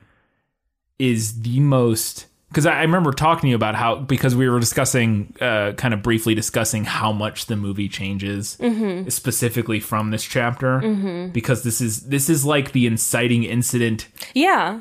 [0.98, 5.34] is the most because I, remember talking to you about how because we were discussing
[5.40, 8.58] uh, kind of briefly discussing how much the movie changes
[9.08, 10.80] specifically from this chapter
[11.32, 14.80] because this is this is like the inciting incident Yeah.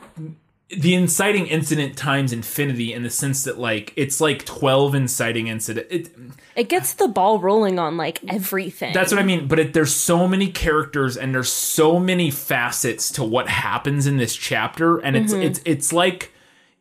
[0.69, 5.87] the inciting incident times infinity in the sense that like it's like 12 inciting incident
[5.89, 6.09] it,
[6.55, 8.93] It gets the ball rolling on like everything.
[8.93, 13.11] that's what i mean but it, there's so many characters and there's so many facets
[13.11, 15.43] to what happens in this chapter and it's Mm-hmm.
[15.43, 16.31] it's it's like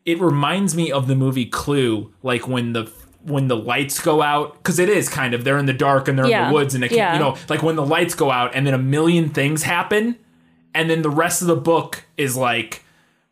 [0.05, 2.91] it reminds me of the movie clue like when the
[3.23, 6.17] when the lights go out because it is kind of they're in the dark and
[6.17, 7.13] they're in the woods and it Yeah.
[7.13, 10.17] you know like when the lights go out and then a million things happen
[10.73, 12.83] and then the rest of the book is like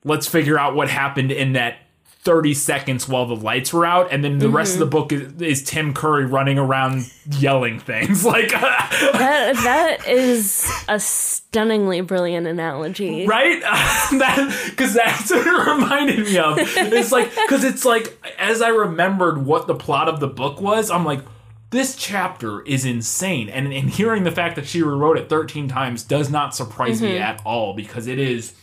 [0.03, 1.77] let's figure out what happened in that
[2.21, 4.91] 30 seconds while the lights were out and then the rest of the mm-hmm.
[4.91, 8.25] book is, is tim curry running around yelling things.
[8.29, 13.25] Like that, that is a stunningly brilliant analogy.
[13.25, 13.61] right?
[14.19, 16.57] That because that's what it reminded me of.
[16.59, 20.89] It's like because it's like as i remembered what the plot of the book was
[20.89, 21.21] i'm like
[21.71, 23.49] this chapter is insane.
[23.49, 27.13] And, and hearing the fact that she rewrote it 13 times does not surprise me
[27.13, 27.23] mm-hmm.
[27.23, 28.53] at all because it is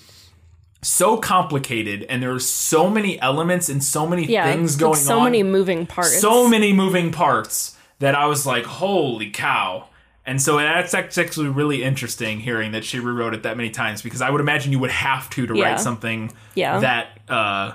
[0.87, 4.51] so complicated and there's so many elements and so many Yeah.
[4.53, 6.20] things going like so on So many moving parts.
[6.20, 9.87] so many moving parts that I was like, holy cow.
[10.25, 14.20] And so that's actually really interesting hearing that she rewrote it that many times because
[14.20, 15.64] I would imagine you would have to to Yeah.
[15.64, 16.79] write something Yeah.
[16.81, 17.72] that uh,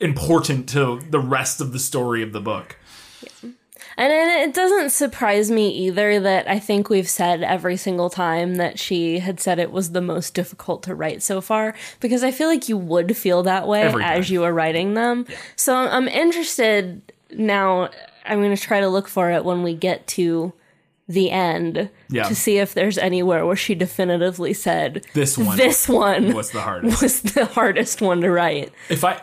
[0.00, 2.76] important to the rest of the story of the book.
[3.98, 8.54] And it it doesn't surprise me either that I think we've said every single time
[8.54, 12.30] that she had said it was the most difficult to write so far, because I
[12.30, 15.26] feel like you would feel that way as you were writing them.
[15.56, 17.90] So I'm interested now.
[18.24, 20.52] I'm going to try to look for it when we get to
[21.08, 22.24] the end Yeah.
[22.24, 26.60] to see if there's anywhere where she definitively said This one this one was the
[26.60, 27.02] hardest.
[27.02, 28.70] was the hardest one to write.
[28.90, 29.22] If I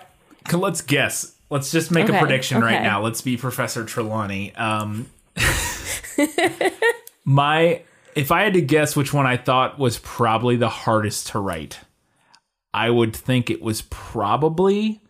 [0.52, 3.02] let's guess, let's just make a Okay, prediction right now.
[3.02, 4.54] Let's be Professor Trelawney.
[4.56, 5.08] Um,
[7.26, 7.82] my
[8.16, 11.80] if I had to guess which one I thought was probably the hardest to write,
[12.74, 15.02] I would think it was probably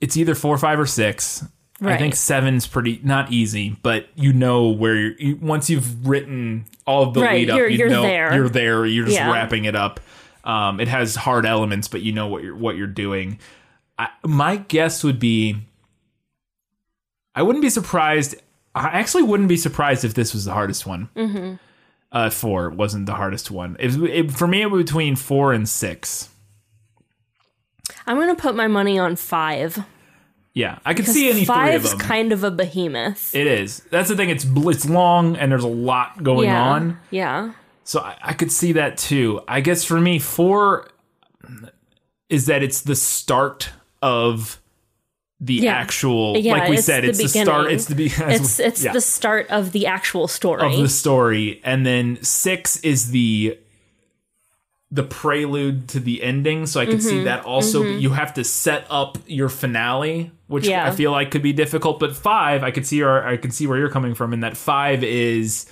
[0.00, 1.44] it's either four, five, or six.
[1.80, 6.64] I think seven's pretty not easy, but you know where you're you, once you've written
[6.88, 8.34] all of the Right, lead up, you're- you you're know there.
[8.34, 8.84] you're there.
[8.84, 9.30] You're just Yeah.
[9.32, 10.00] wrapping it up.
[10.42, 13.38] Um, it has hard elements, but you know what you're what you're doing.
[13.98, 15.56] I, my guess would be
[17.34, 18.34] I wouldn't be surprised.
[18.74, 21.08] I actually wouldn't be surprised if this was the hardest one.
[21.14, 21.54] Mm-hmm.
[22.10, 23.76] Uh, four wasn't the hardest one.
[23.78, 26.30] It, it, for me, it was between four and six.
[28.06, 29.78] I'm going to put my money on five.
[30.52, 31.98] Yeah, I could see any three of them.
[32.00, 33.32] kind of a behemoth.
[33.34, 33.82] it is.
[33.90, 34.30] That's the thing.
[34.30, 36.70] It's it's long and there's a lot going yeah.
[36.70, 36.98] on.
[37.10, 37.52] Yeah.
[37.84, 39.42] So I, I could see that too.
[39.46, 40.88] I guess for me, four
[42.28, 43.70] is that it's the start
[44.02, 44.60] of
[45.40, 45.74] the Yeah.
[45.74, 46.36] actual.
[46.36, 47.70] Yeah, like we it's said, the it's the start.
[47.72, 48.92] It's the be- It's it's yeah.
[48.92, 50.64] the start of the actual story.
[50.66, 53.56] of the story and then six is the
[54.90, 57.08] the prelude to the ending so i could Mm-hmm.
[57.08, 61.42] see that also you have to set up your finale which i feel like could
[61.42, 64.32] be difficult but five i could see or i could see where you're coming from
[64.32, 65.66] in that five is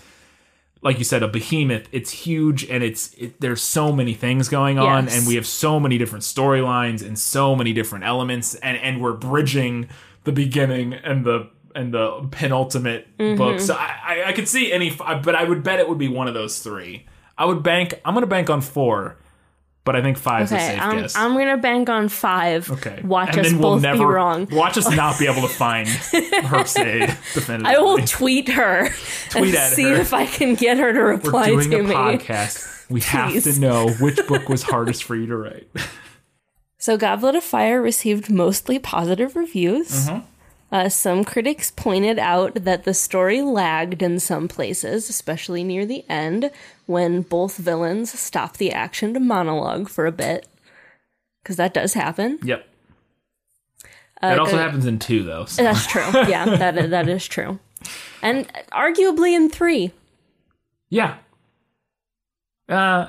[0.82, 4.78] like you said a behemoth it's huge and it's it, there's so many things going
[4.78, 5.18] on Yes.
[5.18, 9.14] and we have so many different storylines and so many different elements and and we're
[9.14, 9.88] bridging
[10.24, 13.36] the beginning and the and the penultimate Mm-hmm.
[13.36, 16.08] book so I, I i could see any but i would bet it would be
[16.08, 17.06] one of those three
[17.38, 19.16] i would bank i'm gonna bank on four
[19.86, 22.70] but i think five's a okay, safe I'm, guess I'm gonna bank on five.
[22.70, 24.46] okay Watch and us we'll both never be wrong.
[24.52, 28.90] watch us not be able to find her say definitively I will tweet her
[29.30, 29.96] Tweet and at see her.
[29.96, 32.18] if I can get her to reply we're doing to a me.
[32.18, 35.68] podcast we have to know which book was hardest for you to write
[36.78, 40.06] So, Goblet of Fire received mostly positive reviews.
[40.06, 40.26] Mm-hmm.
[40.72, 46.04] Uh, some critics pointed out that the story lagged in some places, especially near the
[46.08, 46.50] end,
[46.86, 50.46] when both villains stop the action to monologue for a bit.
[51.42, 52.38] Because that does happen.
[52.42, 52.66] yep
[54.20, 55.62] that also uh, happens in two though so.
[55.62, 56.02] That's true.
[56.28, 57.58] Yeah, that that is true.
[58.22, 59.92] And arguably in three.
[60.88, 61.16] Yeah.
[62.68, 63.08] Uh,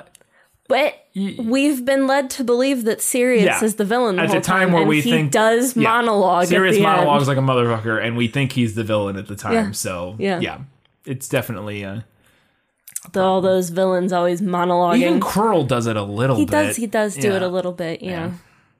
[0.68, 0.94] But
[1.38, 3.64] we've been led to believe that Sirius Yeah.
[3.64, 5.82] is the villain the at whole the time where and we he think does yeah.
[5.84, 6.46] monologue.
[6.46, 7.36] Sirius the monologues End.
[7.38, 9.52] like a motherfucker, and we think he's the villain at the time.
[9.54, 9.70] Yeah.
[9.72, 10.40] So Yeah.
[10.40, 10.58] yeah,
[11.06, 12.00] it's definitely uh,
[13.12, 14.98] Though all those villains always monologuing.
[14.98, 16.36] even Quirrell does it a little.
[16.36, 16.50] he bit.
[16.50, 16.76] does.
[16.76, 18.02] He does do it a little bit.
[18.02, 18.32] Yeah.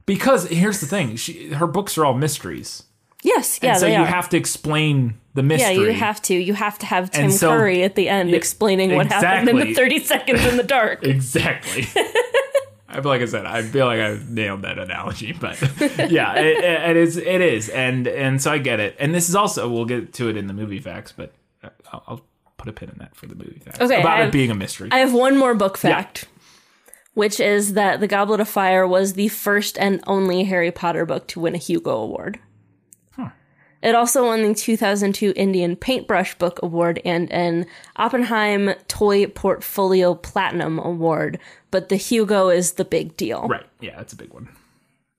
[0.05, 2.83] because here's the thing: she, her books are all mysteries,
[3.22, 3.59] Yes.
[3.62, 3.70] Yeah.
[3.72, 4.07] and so you are.
[4.07, 5.74] have to explain the mystery.
[5.74, 6.35] yeah, you have to.
[6.35, 9.57] You have to have Tim so- Curry at the end Yeah, explaining what happened in
[9.57, 11.02] the 30 seconds in the dark.
[11.04, 11.87] exactly.
[12.90, 15.61] I feel like I said, I feel like I nailed that analogy, but
[16.11, 17.18] yeah, it, it is.
[17.18, 18.96] It is, and and so I get it.
[18.98, 22.02] And this is also we'll get to it in the movie facts, but uh, I'll,
[22.09, 22.20] I'll
[22.57, 24.54] put a pin in that for the movie facts Okay, about I it being a
[24.54, 24.88] mystery.
[24.90, 26.28] I have one more book fact,
[27.12, 31.28] which is that The Goblet of Fire was the first and only Harry Potter book
[31.28, 32.40] to win a Hugo Award.
[33.82, 40.78] It also won the 2002 Indian Paintbrush Book Award and an Oppenheim Toy Portfolio Platinum
[40.78, 41.38] Award,
[41.70, 43.46] but the Hugo is the big deal.
[43.46, 43.66] right?
[43.80, 44.48] Yeah, it's a big one.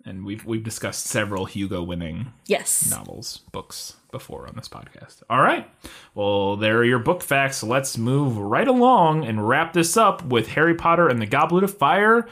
[0.06, 2.89] And we've we've discussed several Hugo winning Yes.
[2.89, 5.22] novels, books before on this podcast.
[5.30, 5.69] All right.
[6.15, 7.62] Well, there are your book facts.
[7.63, 11.78] Let's move right along and wrap this up with Harry Potter and the Goblet of
[11.78, 12.28] Fire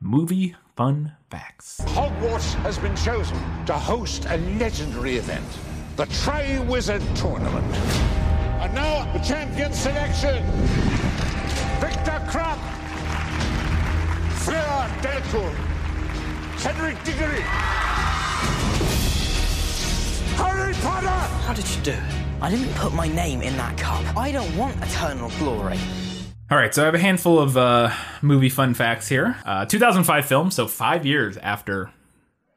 [0.00, 1.80] movie fun facts.
[1.86, 5.44] Hogwarts has been chosen to host a legendary event,
[5.96, 7.66] the Tri-Wizard Tournament.
[8.62, 10.42] And now, the champion selection.
[11.80, 12.58] Viktor Krum.
[14.38, 15.52] Fleur Delacour.
[16.58, 17.42] Cedric Diggory.
[20.36, 21.08] Harry Potter!
[21.08, 22.02] How did you do it?
[22.40, 24.16] I didn't put my name in that cup.
[24.16, 25.78] I don't want eternal glory.
[26.50, 29.36] All right, so I have a handful of uh, movie fun facts here.
[29.44, 31.90] Uh, 2005 film, so five years after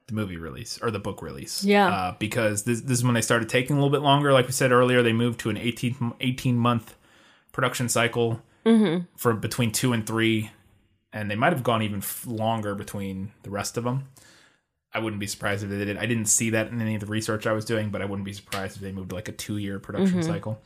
[0.07, 1.63] the movie release or the book release.
[1.63, 1.87] Yeah.
[1.87, 4.31] Uh, because this, this is when they started taking a little bit longer.
[4.33, 6.95] Like we said earlier, they moved to an 18, 18 month
[7.51, 8.41] production cycle
[9.15, 10.51] for between two and three,
[11.13, 14.07] and they might have gone even f- longer between the rest of them.
[14.93, 15.97] I wouldn't be surprised if they did.
[15.97, 18.25] I didn't see that in any of the research I was doing, but I wouldn't
[18.25, 20.61] be surprised if they moved to like a two year production cycle.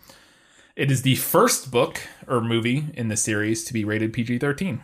[0.76, 4.82] It is the first book or movie in the series to be rated PG 13.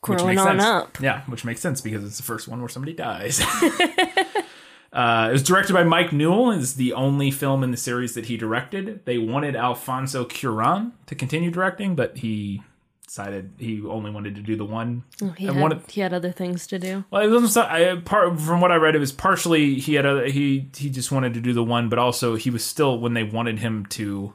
[0.00, 0.62] Growing on sense.
[0.62, 1.00] up.
[1.00, 3.40] Yeah, which makes sense because it's the first one where somebody dies.
[4.92, 6.52] uh, it was directed by Mike Newell.
[6.52, 9.04] It's the only film in the series that he directed.
[9.04, 12.62] They wanted Alfonso Cuarón to continue directing, but he
[13.04, 15.02] decided he only wanted to do the one.
[15.18, 17.04] He and had, wanted- he had other things to do.
[17.10, 17.66] well, it wasn't.
[17.66, 21.10] I, part from what I read, it was partially he had a he he just
[21.10, 24.34] wanted to do the one, but also he was still when they wanted him to,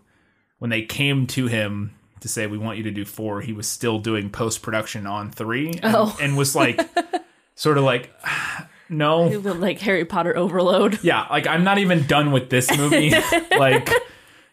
[0.60, 1.94] when they came to him
[2.24, 5.30] to say we want you to do four, he was still doing post production on
[5.32, 6.18] three, and, Oh.
[6.20, 6.82] and was like,
[7.56, 8.12] sort of like,
[8.90, 11.00] no, Like Harry Potter overload.
[11.04, 13.14] yeah, like I'm not even done with this movie.
[13.58, 13.90] like,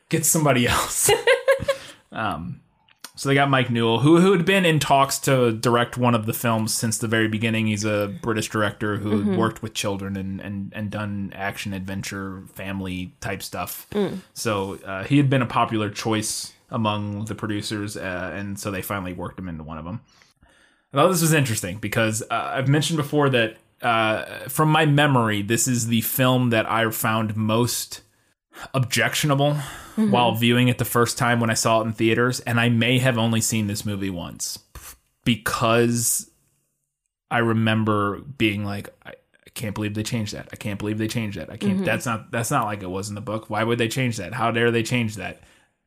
[0.09, 1.11] get somebody else.
[2.13, 2.61] um,
[3.17, 6.25] so they got Mike Newell, who who had been in talks to direct one of
[6.25, 7.67] the films since the very beginning.
[7.67, 12.45] He's a British director who had worked with children and and and done action, adventure,
[12.55, 13.87] family type stuff.
[14.33, 18.83] So uh, he had been a popular choice among the producers, uh, and so they
[18.83, 20.01] finally worked him into one of them.
[20.93, 25.43] I thought this was interesting because uh, I've mentioned before that uh, from my memory,
[25.43, 28.03] this is the film that I found most
[28.75, 29.57] objectionable
[29.97, 32.99] while viewing it the first time when I saw it in theaters, and I may
[32.99, 34.59] have only seen this movie once
[35.25, 36.31] because
[37.31, 40.49] I remember being like, I, I can't believe they changed that.
[40.53, 41.51] I can't believe they changed that.
[41.51, 41.85] I can't.
[41.85, 42.31] That's not.
[42.31, 43.51] That's not like it was in the book.
[43.51, 44.33] Why would they change that?
[44.33, 45.41] How dare they change that?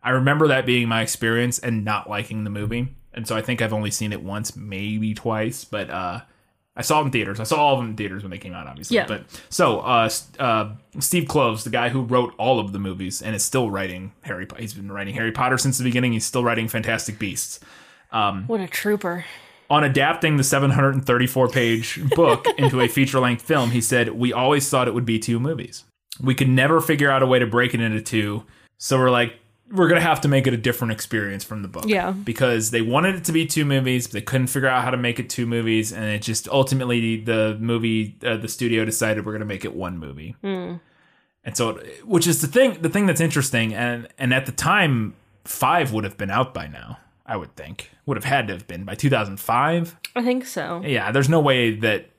[0.03, 2.95] I remember that being my experience and not liking the movie.
[3.13, 6.21] And so I think I've only seen it once, maybe twice, but uh,
[6.75, 7.39] I saw it in theaters.
[7.39, 8.95] I saw all of them in theaters when they came out, obviously.
[8.95, 9.05] Yeah.
[9.07, 13.35] But so uh, uh, Steve Kloves, the guy who wrote all of the movies and
[13.35, 14.47] is still writing Harry.
[14.57, 16.13] He's been writing Harry Potter since the beginning.
[16.13, 17.59] He's still writing Fantastic Beasts.
[18.11, 19.25] What a trooper.
[19.69, 24.69] On adapting the 734 page book into a feature length film, he said, We always
[24.69, 25.83] thought it would be two movies.
[26.21, 28.43] We could never figure out a way to break it into two.
[28.77, 29.33] So we're like,
[29.73, 31.85] we're going to have to make it a different experience from the book.
[31.87, 32.11] Yeah.
[32.11, 34.97] Because they wanted it to be two movies, but they couldn't figure out how to
[34.97, 35.91] make it two movies.
[35.91, 39.73] And it just ultimately, the movie, uh, the studio decided we're going to make it
[39.75, 40.35] one movie.
[40.43, 43.73] And so, which is the thing, the thing that's interesting.
[43.73, 47.89] And, and at the time, five would have been out by now, I would think.
[48.05, 50.81] Would have had to have been by 2005 I think so.
[50.85, 52.11] yeah, there's no way that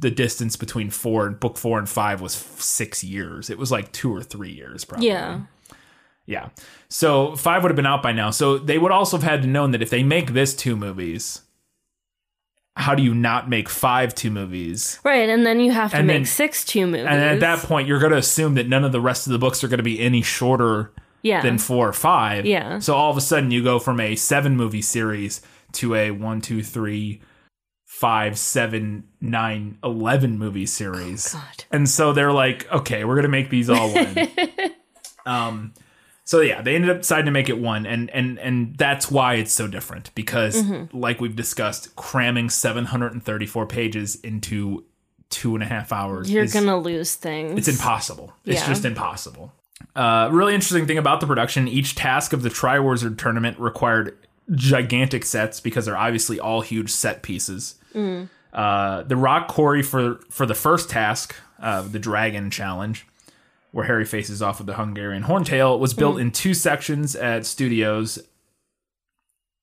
[0.00, 3.50] the distance between four and book four and five was f- six years.
[3.50, 5.08] It was like two or three years, probably.
[5.08, 5.40] Yeah.
[6.26, 6.50] Yeah.
[6.88, 8.30] So five would have been out by now.
[8.30, 11.42] So they would also have had to known that if they make this two movies,
[12.76, 14.98] how do you not make five two movies?
[15.04, 17.06] Right, and then you have to And make then- six two movies.
[17.08, 19.38] And at that point, you're going to assume that none of the rest of the
[19.38, 20.92] books are going to be any shorter
[21.22, 21.42] Yeah.
[21.42, 22.46] than four or five.
[22.46, 22.78] Yeah.
[22.78, 25.42] So all of a sudden you go from a seven movie series
[25.72, 27.20] to a one, two, three,
[27.84, 31.34] five, seven, nine, eleven movie series.
[31.34, 31.64] Oh, God.
[31.70, 34.16] And so they're like, okay, we're gonna make these all one.
[35.26, 35.74] um,
[36.32, 39.34] so yeah, they ended up deciding to make it one, and and and that's why
[39.34, 40.96] it's so different because, Mm-hmm.
[40.96, 44.84] like we've discussed, cramming seven hundred and thirty-four pages into
[45.28, 46.30] two and a half hours.
[46.30, 47.58] You're is- gonna lose things.
[47.58, 48.32] it's impossible.
[48.46, 48.68] It's Yeah.
[48.68, 49.52] just impossible.
[49.94, 54.16] Uh, really interesting thing about the production: each task of the Triwizard tournament required
[54.52, 57.74] gigantic sets because they're obviously all huge set pieces.
[58.52, 63.06] Uh, the rock quarry for for the first task, uh, the Dragon Challenge,
[63.72, 68.18] where Harry faces off with the Hungarian Horntail, was built in two sections at studios,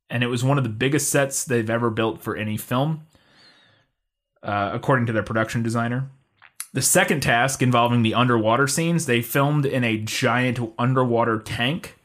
[0.10, 3.06] and it was one of the biggest sets they've ever built for any film,
[4.44, 6.10] uh, according to their production designer.
[6.74, 11.96] The second task involving the underwater scenes, they filmed in a giant underwater tank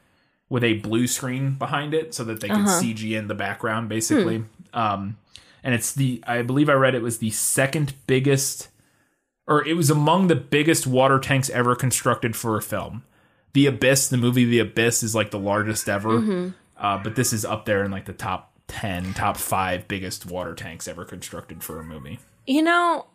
[0.48, 4.44] with a blue screen behind it so that they could CG in the background, basically.
[4.72, 5.16] Um,
[5.62, 8.68] and it's the, I believe I read it was the second biggest,
[9.46, 13.04] or it was among the biggest water tanks ever constructed for a film.
[13.52, 17.44] The Abyss, the movie The Abyss, is like the largest ever, uh, but this is
[17.44, 21.78] up there in like the top 10, top five biggest water tanks ever constructed for
[21.78, 22.18] a movie.
[22.46, 23.06] You know,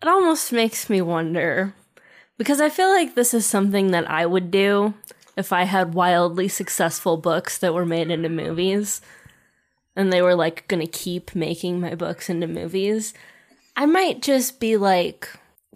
[0.00, 1.74] it almost makes me wonder
[2.38, 4.94] because I feel like this is something that I would do
[5.36, 9.00] if I had wildly successful books that were made into movies
[9.96, 13.12] and they were like going to keep making my books into movies.
[13.76, 15.28] I might just be like,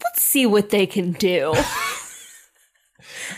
[0.03, 1.53] let's see what they can do.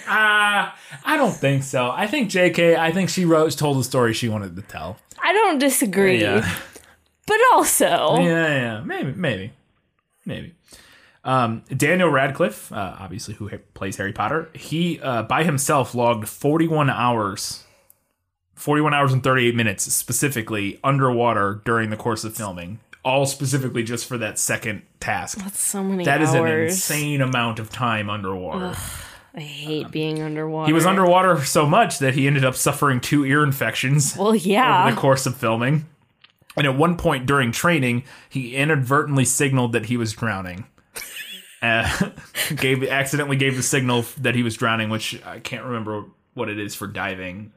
[0.06, 1.90] Ah, I don't think so.
[1.90, 4.98] I think JK, I think she wrote told the story she wanted to tell.
[5.22, 6.48] I don't disagree, Yeah.
[7.26, 9.52] but also, Yeah, yeah, maybe, maybe,
[10.24, 10.54] maybe.
[11.24, 16.28] Um, Daniel Radcliffe, uh, obviously who ha- plays Harry Potter, he uh, by himself logged
[16.28, 17.64] 41 hours,
[18.54, 24.04] 41 hours and 38 minutes specifically underwater during the course of filming, all specifically just
[24.06, 25.38] for that second task.
[25.38, 26.72] That's so many That is an hours.
[26.72, 28.76] insane amount of time underwater.
[29.32, 30.66] I hate being underwater.
[30.66, 34.16] He was underwater so much that he ended up suffering two ear infections.
[34.16, 34.82] Well, yeah.
[34.86, 35.86] over the course of filming.
[36.56, 40.66] And at one point during training, he inadvertently signaled that he was drowning.
[41.62, 42.10] Uh,
[42.56, 46.58] gave accidentally gave the signal that he was drowning, which I can't remember what it
[46.58, 47.52] is for diving.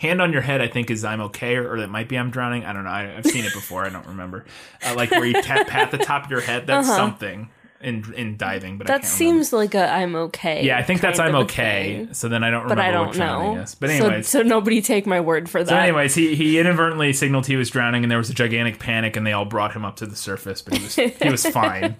[0.00, 2.30] Hand on your head, I think, is I'm okay, or, or it might be I'm
[2.30, 2.64] drowning.
[2.64, 2.90] I don't know.
[2.90, 3.84] I, I've seen it before.
[3.84, 4.46] I don't remember.
[4.84, 6.66] Uh, like where you tap pat the top of your head.
[6.66, 7.50] That's something
[7.82, 8.98] in in diving, but I Uh-huh.
[8.98, 9.44] That can't remember.
[9.44, 10.64] seems like a I'm okay.
[10.64, 12.08] Yeah, I think that's I'm okay.
[12.12, 13.56] So then I don't But I don't what know.
[13.56, 13.74] is.
[13.74, 15.68] But So- anyways, so, nobody take my word for that.
[15.68, 19.16] so anyways, he, he inadvertently signaled he was drowning, and there was a gigantic panic,
[19.16, 21.94] and they all brought him up to the surface, but he was he was fine.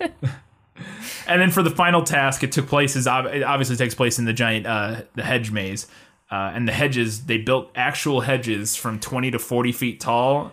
[1.26, 4.18] and then for the final task, it took place is ob- it obviously takes place
[4.18, 5.86] in the giant uh, the hedge maze,
[6.31, 10.53] uh, and the hedges they built actual hedges from twenty to forty feet tall.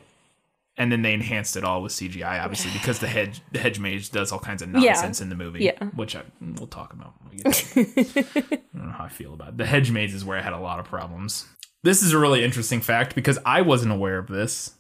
[0.80, 4.11] And then they enhanced it all with CGI, obviously, because the hedge the hedge mage
[4.11, 4.91] does all kinds of Yeah.
[4.91, 5.84] nonsense in the movie, Yeah.
[5.95, 7.13] which I, we'll talk about.
[7.23, 7.80] When we get to.
[8.51, 9.57] I don't know how I feel about it.
[9.57, 11.47] The hedge maze is where I had a lot of problems.
[11.82, 14.75] This is a really interesting fact because I wasn't aware of this.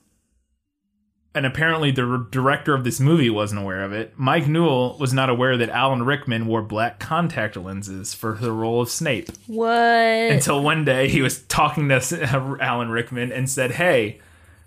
[1.37, 4.13] And apparently the director of this movie wasn't aware of it.
[4.17, 8.81] Mike Newell was not aware that Alan Rickman wore black contact lenses for the role
[8.81, 9.69] of Snape what?
[9.69, 14.19] until one day he was talking to Alan Rickman and said, "Hey,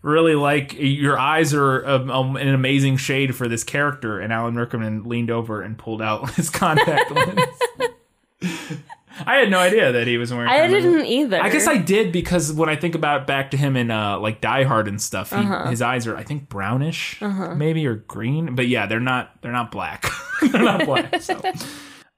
[0.02, 4.54] really like your eyes are um, um, an amazing shade for this character." And Alan
[4.54, 7.40] Rickman leaned over and pulled out his contact lens.
[9.26, 10.48] I had no idea that he was wearing.
[10.48, 11.40] I didn't either.
[11.42, 14.40] I guess I did because when I think about back to him in uh, like
[14.40, 15.68] Die Hard and stuff, he, Uh-huh.
[15.70, 19.70] his eyes are I think brownish, maybe or green, but yeah, they're not they're not
[19.70, 20.06] black.
[20.42, 21.14] they're not black.
[21.22, 21.40] So,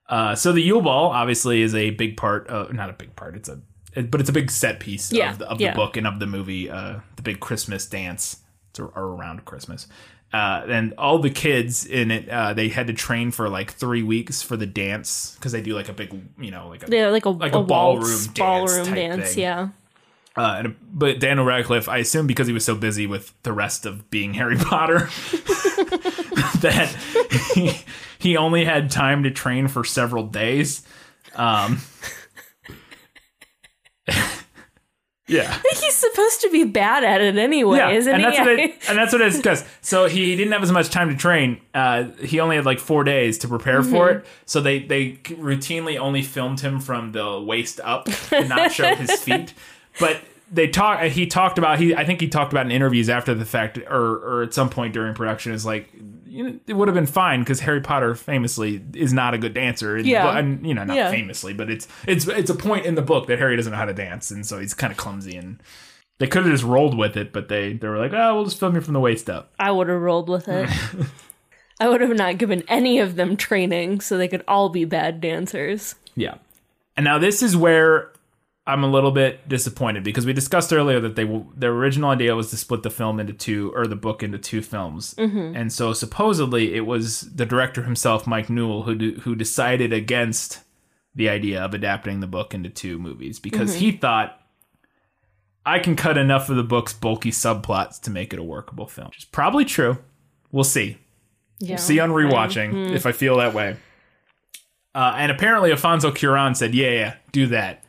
[0.09, 2.47] uh, so the Yule Ball obviously is a big part.
[2.49, 3.37] Of, not a big part.
[3.37, 3.61] It's a
[3.95, 5.73] it- but it's a big set piece Yeah, of the, of yeah.
[5.73, 6.71] the book and of the movie.
[6.71, 8.39] Uh, the big Christmas dance.
[8.79, 9.87] Or around Christmas.
[10.33, 14.03] Uh, and all the kids in it, uh, they had to train for like three
[14.03, 17.09] weeks for the dance because they do like a big, you know, like a yeah,
[17.09, 19.35] like a, like a, a ballroom waltz, dance ballroom type dance.
[19.35, 19.43] thing.
[19.43, 19.69] Yeah.
[20.35, 23.85] Uh, and, but Daniel Radcliffe, I assume because he was so busy with the rest
[23.85, 25.01] of being Harry Potter,
[26.61, 26.97] that
[27.55, 27.79] he,
[28.19, 30.83] he only had time to train for several days.
[31.35, 31.81] Um,
[35.33, 35.61] yeah.
[35.81, 38.29] He's supposed to be bad at it anyway, Yeah, isn't and he?
[38.29, 41.09] that's what it, and that's what it's because so he didn't have as much time
[41.09, 41.61] to train.
[41.75, 44.19] Uh, he only had like four days to prepare for Mm-hmm.
[44.21, 44.27] it.
[44.47, 49.11] So they they routinely only filmed him from the waist up and not show his
[49.23, 49.55] feet.
[50.01, 50.19] But
[50.51, 51.01] they talk.
[51.05, 51.95] He talked about he.
[51.95, 54.93] I think he talked about in interviews after the fact, or or at some point
[54.93, 55.89] during production, is like
[56.33, 59.55] you know, it would have been fine because Harry Potter famously is not a good
[59.55, 59.99] dancer.
[59.99, 60.25] Yeah.
[60.25, 61.11] But, and, you know, not Yeah.
[61.11, 63.85] famously, but it's it's it's a point in the book that Harry doesn't know how
[63.85, 65.37] to dance, and so he's kind of clumsy.
[65.37, 65.63] And
[66.19, 68.59] they could have just rolled with it, but they they were like, oh, we'll just
[68.59, 69.53] film you from the waist up.
[69.59, 70.69] I would have rolled with it.
[71.81, 75.21] I would have not given any of them training so they could all be bad
[75.21, 75.97] dancers.
[76.15, 76.37] Yeah.
[76.97, 78.12] And now this is where
[78.65, 81.25] I'm a little bit disappointed because we discussed earlier that they
[81.57, 84.63] their original idea was to split the film into two or the book into two
[84.63, 85.57] films, mm-hmm.
[85.57, 90.61] and so supposedly it was the director himself, Mike Newell, who who decided against
[91.15, 93.99] the idea of adapting the book into two movies because he mm-hmm.
[93.99, 94.41] thought
[95.67, 99.09] I can cut enough of the book's bulky subplots to make it a workable film.
[99.09, 99.99] Which is probably true.
[100.51, 100.99] We'll see.
[101.59, 101.77] Yeah.
[101.77, 102.95] See on rewatching mm-hmm.
[102.95, 103.77] if I feel that way.
[104.95, 107.85] Uh, and apparently, Alfonso Cuarón said, "Yeah, yeah, do that.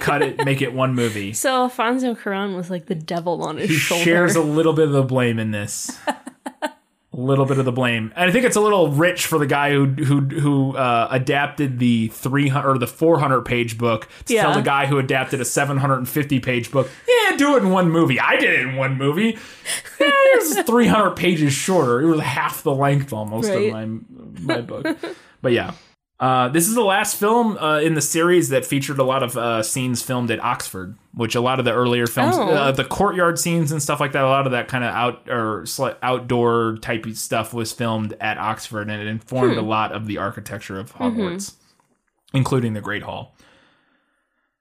[0.00, 3.68] Cut it, make it one movie." So Alfonso Cuarón was like the devil on his
[3.70, 4.04] He shoulder.
[4.04, 5.96] shares a little bit of the blame in this.
[6.62, 6.70] a
[7.12, 9.70] little bit of the blame, and I think it's a little rich for the guy
[9.72, 14.34] who who who uh, adapted the three hundred or the four hundred page book to
[14.34, 14.56] tell Yeah.
[14.56, 16.88] the guy who adapted a seven hundred and fifty page book.
[17.06, 18.18] Yeah, do it in one movie.
[18.18, 19.36] I did it in one movie.
[20.00, 22.00] Yeah, it was three hundred pages shorter.
[22.00, 23.66] It was half the length almost Right.
[23.66, 24.86] of my my book.
[25.42, 25.72] But yeah.
[26.22, 29.36] Uh, this is the last film uh, in the series that featured a lot of
[29.36, 32.48] uh, scenes filmed at Oxford, which a lot of the earlier films, Oh.
[32.48, 35.28] uh, the courtyard scenes and stuff like that, a lot of that kind of out
[35.28, 35.64] or
[36.00, 40.78] outdoor type stuff was filmed at Oxford, and it informed a lot of the architecture
[40.78, 41.54] of Hogwarts,
[42.32, 43.34] including the Great Hall.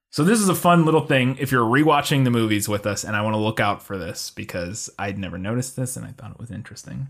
[0.09, 3.15] So this is a fun little thing if you're rewatching the movies with us, and
[3.15, 6.31] I want to look out for this because I'd never noticed this and I thought
[6.31, 7.09] it was interesting.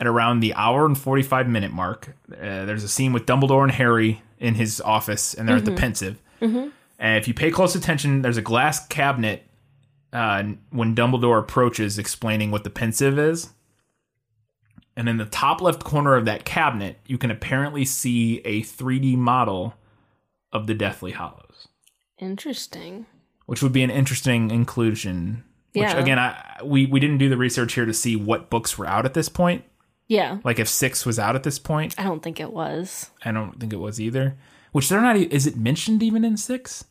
[0.00, 3.72] At around the hour and 45 minute mark, uh, there's a scene with Dumbledore and
[3.72, 6.22] Harry in his office, and they're at the Pensieve.
[6.40, 9.42] And if you pay close attention, there's a glass cabinet
[10.12, 13.50] uh, when Dumbledore approaches explaining what the Pensieve is.
[14.96, 19.16] And in the top left corner of that cabinet, you can apparently see a 3D
[19.16, 19.74] model
[20.52, 21.68] of the Deathly Hallows
[22.18, 23.06] Interesting.
[23.46, 25.44] which would be an interesting inclusion.
[25.72, 25.98] Which Yeah.
[25.98, 29.04] again, I we we didn't do the research here to see what books were out
[29.04, 29.64] at this point.
[30.08, 30.38] Yeah.
[30.42, 33.10] Like if six was out at this point, I don't think it was.
[33.24, 34.36] I don't think it was either.
[34.72, 35.16] Which they're not.
[35.16, 36.84] Is it mentioned even in six?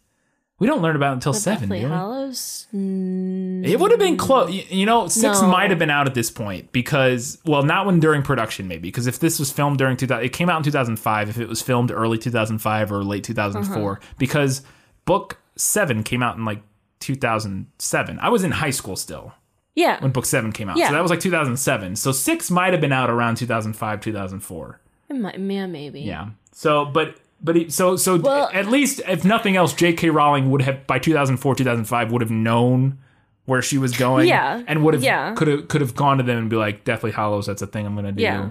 [0.60, 1.70] We don't learn about it until seven.
[1.70, 1.82] Deathly?
[1.82, 2.66] Hallows?
[2.74, 4.52] It would have been close.
[4.52, 5.48] You know, six No.
[5.50, 8.88] might have been out at this point because, well, not when during production, maybe.
[8.88, 11.30] Because if this was filmed during 2000, it came out in 2005.
[11.30, 14.02] If it was filmed early 2005 or late 2004, Uh-huh.
[14.18, 14.64] because
[15.06, 16.62] book seven came out in like
[17.00, 18.20] 2007.
[18.20, 19.34] I was in high school still
[19.78, 20.02] Yeah.
[20.02, 20.78] when book seven came out.
[20.78, 20.88] Yeah.
[20.88, 21.96] So that was like 2007.
[21.96, 24.80] So six might have been out around 2005, 2004.
[25.10, 26.02] It might, yeah, maybe.
[26.02, 26.30] Yeah.
[26.52, 27.16] So, but.
[27.40, 30.10] But he, so so Well- at least if nothing else, J.K.
[30.10, 32.98] Rowling would have by 2004 2005 would have known
[33.46, 34.64] where she was going, Yeah.
[34.66, 35.36] and would have Yeah.
[35.36, 37.86] could have could have gone to them and be like, Deathly Hallows, that's a thing
[37.86, 38.24] I'm gonna do.
[38.24, 38.50] Yeah.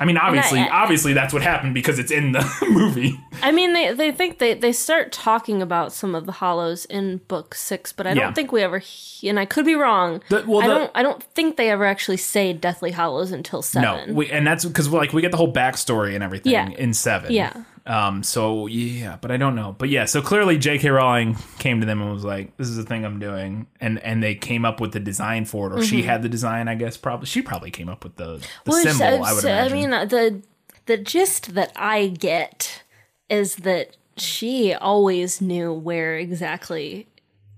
[0.00, 3.18] I mean, obviously, I- obviously that's what happened because it's in the movie.
[3.42, 7.18] I mean, they, they think they, they start talking about some of the hallows in
[7.28, 10.22] book six, but I don't think we ever, he- and I could be wrong.
[10.28, 13.58] The- well, I the- don't I don't think they ever actually say Deathly Hallows until
[13.58, 14.14] No, seven.
[14.14, 16.68] we, and that's because like we get the whole backstory and everything Yeah.
[16.70, 17.32] in seven.
[17.32, 17.52] Yeah.
[17.84, 18.22] Um.
[18.22, 19.74] So yeah, but I don't know.
[19.76, 20.04] But yeah.
[20.04, 20.88] So clearly, J.K.
[20.90, 24.22] Rowling came to them and was like, "This is the thing I'm doing," and and
[24.22, 26.68] they came up with the design for it, or she had the design.
[26.68, 29.24] I guess probably she probably came up with the the Which, symbol.
[29.24, 29.76] I would so- imagine.
[29.78, 30.42] mean, uh, the
[30.86, 32.82] the gist that I get
[33.28, 37.06] is that she always knew where exactly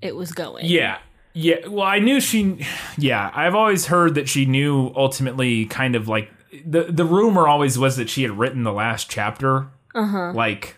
[0.01, 0.65] it was going.
[0.67, 0.99] Yeah.
[1.35, 1.67] Yeah.
[1.67, 2.65] Well, I knew she.
[2.97, 6.31] Yeah, I've always heard that she knew ultimately, kind of like
[6.65, 10.33] the the rumor always was that she had written the last chapter, uh-huh.
[10.35, 10.77] like,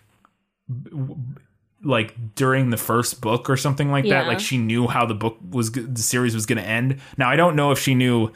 [1.82, 4.24] like during the first book or something like that.
[4.24, 4.28] Yeah.
[4.28, 7.00] Like she knew how the book was, the series was going to end.
[7.16, 8.32] Now I don't know if she knew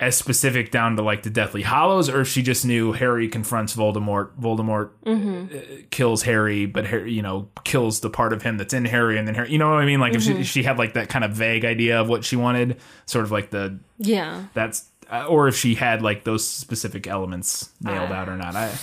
[0.00, 3.76] as specific down to like the Deathly Hallows, or if she just knew Harry confronts
[3.76, 4.30] Voldemort.
[4.38, 8.84] Voldemort uh, kills Harry, but Harry, you know, kills the part of him that's in
[8.86, 9.52] Harry, and then Harry.
[9.52, 10.00] You know what I mean?
[10.00, 12.80] Like if she, she had like that kind of vague idea of what she wanted,
[13.06, 14.46] sort of like the Yeah.
[14.52, 18.56] that's, uh, or if she had like those specific elements nailed out or not.
[18.56, 18.76] I.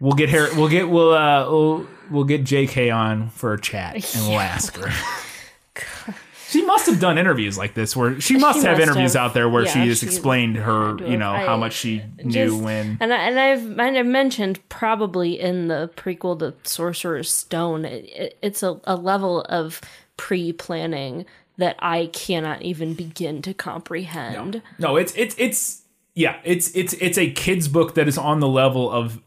[0.00, 0.54] We'll get Harry.
[0.54, 2.90] We'll get we'll uh we'll, we'll get J.K.
[2.90, 4.90] on for a chat and we'll ask her.
[6.50, 9.22] She must have done interviews like this where she must have must interviews have.
[9.22, 11.46] out there where Yeah, she just she explained her, had to you know, have.
[11.46, 12.96] how much she knew Just- when.
[13.00, 18.06] and I, and I've and I've mentioned probably in the prequel to Sorcerer's Stone, it,
[18.06, 19.82] it, it's a, a level of
[20.16, 21.26] pre-planning
[21.58, 24.62] that I cannot even begin to comprehend.
[24.78, 25.82] No, it's it's it's
[26.14, 29.20] yeah, it's it's it's a kids book that is on the level of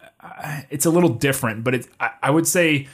[0.70, 2.88] it's a little different, but it's I, I would say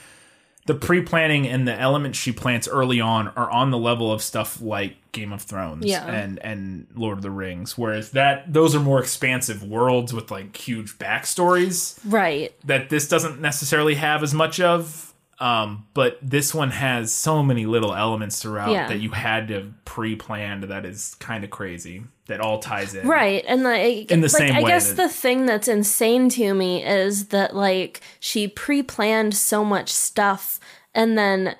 [0.66, 4.60] the pre-planning and the elements she plants early on are on the level of stuff
[4.60, 6.06] like Game of Thrones Yeah.
[6.06, 10.54] and and Lord of the Rings, whereas that those are more expansive worlds with like
[10.56, 12.52] huge backstories Right.
[12.66, 15.07] that this doesn't necessarily have as much of.
[15.40, 18.88] Um, but this one has so many little elements throughout Yeah.
[18.88, 20.64] that you had to pre-planned.
[20.64, 22.02] That is kind of crazy.
[22.26, 23.06] That all ties in.
[23.06, 23.44] Right.
[23.46, 26.54] And like, In the like, same I way guess that- the thing that's insane to
[26.54, 30.58] me is that like she pre-planned so much stuff
[30.94, 31.54] and then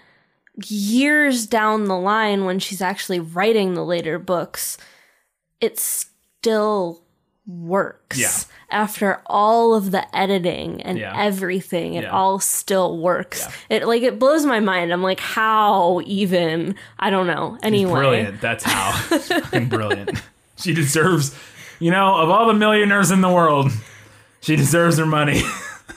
[0.66, 4.76] years down the line when she's actually writing the later books,
[5.60, 6.06] it's
[6.40, 7.02] still
[7.48, 8.18] works.
[8.18, 8.30] Yeah.
[8.70, 11.14] After all of the editing and Yeah.
[11.16, 12.10] everything, it Yeah.
[12.10, 13.48] all still works.
[13.70, 14.92] It like it blows my mind.
[14.92, 16.74] I'm like, how even?
[16.98, 17.56] I don't know.
[17.62, 18.40] Anyway, Brilliant.
[18.42, 18.94] That's how.
[19.68, 20.22] Brilliant.
[20.56, 21.34] She deserves,
[21.80, 23.70] you know, of all the millionaires in the world,
[24.40, 25.40] she deserves her money.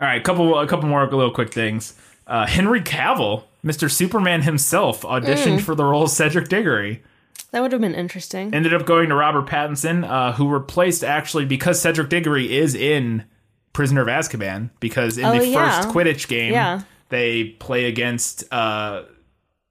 [0.00, 1.94] all right, couple, a couple more little quick things.
[2.26, 3.90] Uh, Henry Cavill, Mr.
[3.90, 7.02] Superman himself, auditioned for the role of Cedric Diggory.
[7.50, 8.52] That would have been interesting.
[8.54, 13.24] Ended up going to Robert Pattinson, uh, who replaced actually because Cedric Diggory is in
[13.72, 14.70] Prisoner of Azkaban.
[14.80, 15.82] Because in Oh, the yeah.
[15.82, 16.82] first Quidditch game, Yeah.
[17.10, 19.02] they play against uh,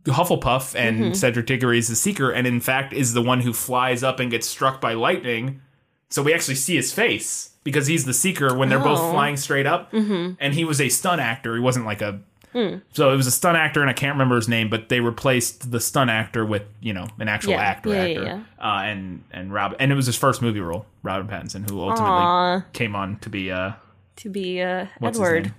[0.05, 1.13] Hufflepuff, and Mm-hmm.
[1.13, 4.29] Cedric Diggory is the Seeker, and in fact is the one who flies up and
[4.31, 5.61] gets struck by lightning.
[6.09, 9.11] So we actually see his face because he's the Seeker when they're both Oh.
[9.11, 9.91] flying straight up.
[9.93, 10.33] Mm-hmm.
[10.39, 11.53] And he was a stunt actor.
[11.55, 12.19] He wasn't like a.
[12.53, 12.77] Hmm.
[12.93, 15.71] So it was a stunt actor, and I can't remember his name, but they replaced
[15.71, 17.61] the stunt actor with you know an actual Yeah.
[17.61, 20.85] actor, Yeah, yeah, actor, Uh, and and Rob, and it was his first movie role,
[21.01, 22.61] Robert Pattinson, who ultimately Aw.
[22.73, 23.71] came on to be uh,
[24.17, 25.53] to be uh, Edward.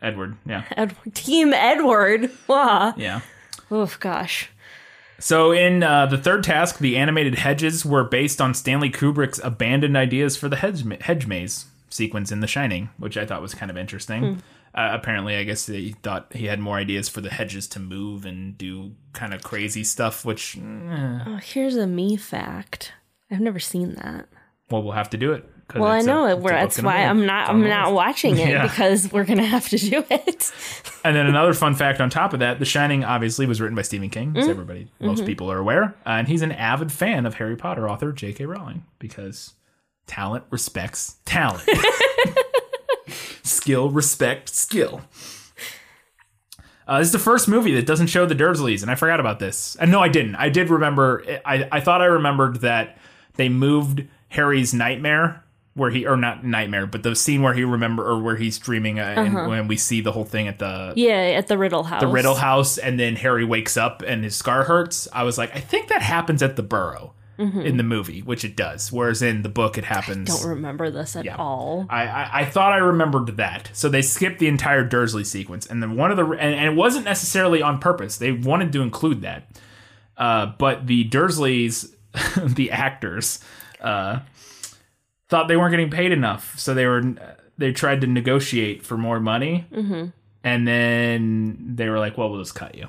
[0.00, 1.14] Edward, yeah, Edward.
[1.14, 2.30] Team Edward.
[2.48, 2.94] Wow.
[2.96, 3.20] yeah.
[3.70, 4.48] Oof, gosh.
[5.18, 9.96] So in uh, the third task, the animated hedges were based on Stanley Kubrick's abandoned
[9.96, 13.52] ideas for the hedge, ma- hedge maze sequence in The Shining, which I thought was
[13.54, 14.22] kind of interesting.
[14.34, 14.38] Hmm.
[14.74, 18.24] Uh, apparently, I guess he thought he had more ideas for the hedges to move
[18.26, 22.92] and do kind of crazy stuff, which, mm, Oh, here's a me fact.
[23.30, 24.26] I've never seen that.
[24.70, 25.48] well, we'll have to do it.
[25.74, 26.32] Well, I a- know it.
[26.32, 27.02] a Where that's why.
[27.04, 27.50] I'm not.
[27.50, 28.62] I'm not watching it Yeah.
[28.66, 30.52] because we're gonna have to do it.
[31.04, 33.82] And then another fun fact on top of that, The Shining obviously was written by
[33.82, 34.38] Stephen King, Mm-hmm.
[34.38, 37.88] as everybody, most people are aware, uh, and he's an avid fan of Harry Potter
[37.88, 38.44] author J.K.
[38.46, 39.54] Rowling because
[40.06, 41.62] talent respects talent,
[43.48, 45.02] skill respect skill.
[46.86, 49.38] Uh, this is the first movie that doesn't show the Dursleys, and I forgot about
[49.38, 49.76] this.
[49.78, 50.36] And no, I didn't.
[50.36, 51.22] I did remember.
[51.44, 52.96] I I thought I remembered that
[53.34, 55.44] they moved Harry's nightmare
[55.74, 58.98] where he or not nightmare, but the scene where he remember or where he's dreaming,
[58.98, 62.00] uh, and when we see the whole thing at the yeah, at the Riddle House.
[62.00, 65.08] the Riddle House, and then Harry wakes up and his scar hurts.
[65.12, 68.56] I was like, I think that happens at the Burrow in the movie, which it
[68.56, 68.90] does.
[68.90, 70.28] Whereas in the book, it happens.
[70.28, 71.86] I Don't remember this at all.
[71.88, 75.80] I, I, I thought I remembered that, so they skipped the entire Dursley sequence, and
[75.80, 78.16] then one of the and, and it wasn't necessarily on purpose.
[78.16, 79.48] They wanted to include that,
[80.16, 81.94] uh, but the Dursleys,
[82.56, 83.38] the actors,
[83.80, 84.20] uh,
[85.28, 87.02] thought they weren't getting paid enough, so they were
[87.56, 90.06] they tried to negotiate for more money, mm-hmm.
[90.42, 92.88] and then they were like, "Well, we'll just cut you."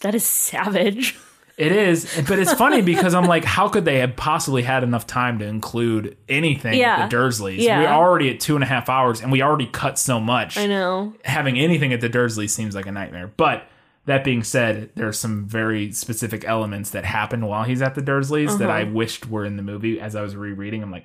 [0.00, 1.18] That is savage.
[1.60, 5.06] It is, but it's funny because I'm like, how could they have possibly had enough
[5.06, 6.96] time to include anything Yeah.
[6.96, 7.58] at the Dursleys?
[7.60, 7.80] Yeah.
[7.80, 10.56] We're already at two and a half hours, and we already cut so much.
[10.56, 11.12] I know.
[11.24, 13.30] Having anything at the Dursleys seems like a nightmare.
[13.36, 13.64] But
[14.06, 18.58] that being said, there's some very specific elements that happen while he's at the Dursleys
[18.58, 20.00] that I wished were in the movie.
[20.00, 21.04] As I was rereading, I'm like,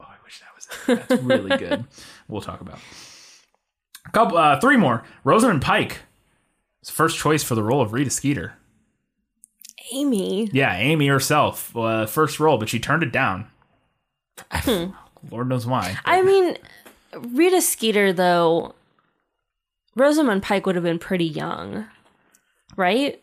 [0.00, 0.96] oh, I wish that was there.
[1.08, 1.84] That's really good.
[2.26, 2.80] We'll talk about
[4.06, 5.04] a couple, uh, three more.
[5.22, 6.00] Rosamund Pike
[6.80, 8.54] was first choice for the role of Rita Skeeter.
[9.92, 10.48] Amy.
[10.52, 13.46] Yeah, Amy herself, uh, first role, but she turned it down.
[15.30, 15.96] Lord knows why.
[16.04, 16.56] I mean,
[17.14, 18.74] Rita Skeeter though.
[19.94, 21.86] Rosamund Pike would have been pretty young,
[22.76, 23.22] right?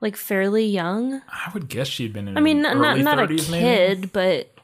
[0.00, 1.20] Like fairly young.
[1.28, 2.36] I would guess she'd been in.
[2.36, 4.54] I mean, not not, early not a 30s kid, but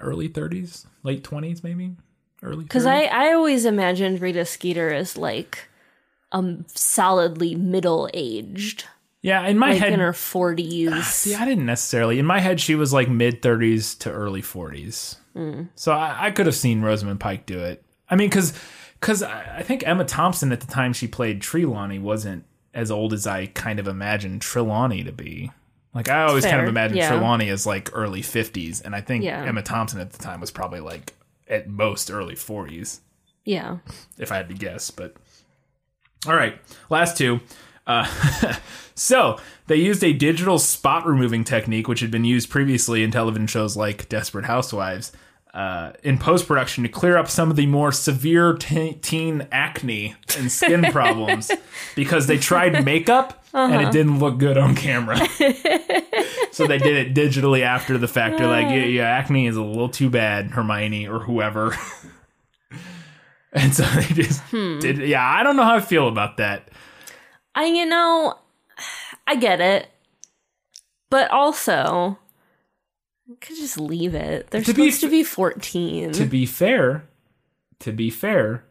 [0.00, 1.96] early thirties, late twenties, maybe
[2.42, 2.64] early.
[2.64, 5.68] because I I always imagined Rita Skeeter as like
[6.32, 8.84] um solidly middle aged,
[9.22, 11.06] yeah, in my like head, in her forties.
[11.12, 12.18] see, I didn't necessarily.
[12.18, 15.16] In my head, she was like mid thirties to early forties.
[15.34, 15.64] Hmm.
[15.74, 17.84] So I, I could have seen Rosamund Pike do it.
[18.08, 18.52] I mean, because
[19.00, 22.44] because I, think Emma Thompson at the time she played Trelawney wasn't
[22.74, 25.50] as old as I kind of imagined Trelawney to be.
[25.94, 27.08] Like I always kind of imagined yeah.
[27.08, 29.44] Trelawney as like early fifties, and I think Yeah.
[29.44, 31.14] Emma Thompson at the time was probably like
[31.48, 33.00] at most early forties,
[33.44, 33.78] Yeah.
[34.18, 34.90] if I had to guess.
[34.90, 35.16] But
[36.26, 36.60] all right,
[36.90, 37.40] last two.
[37.86, 38.06] Uh,
[39.00, 43.46] so they used a digital spot removing technique, which had been used previously in television
[43.46, 45.12] shows like Desperate Housewives.
[45.54, 50.14] uh, in post production to clear up some of the more severe te- teen acne
[50.38, 51.50] and skin problems
[51.96, 53.90] because they tried makeup and it uh-huh.
[53.90, 55.16] didn't look good on camera.
[56.52, 58.38] so they did it digitally after the fact.
[58.38, 58.86] They're like, yeah, uh.
[58.86, 61.74] yeah, acne is a little too bad, Hermione or whoever.
[63.52, 64.78] and so they just hmm.
[64.78, 64.98] did.
[64.98, 66.68] Yeah, I don't know how I feel about that.
[67.56, 68.38] I, you know,
[69.30, 69.88] I get it,
[71.08, 72.18] but also,
[73.30, 74.50] I could just leave it.
[74.50, 76.10] They're To be supposed to be fourteen.
[76.12, 77.04] to be fair,
[77.78, 78.64] to be fair,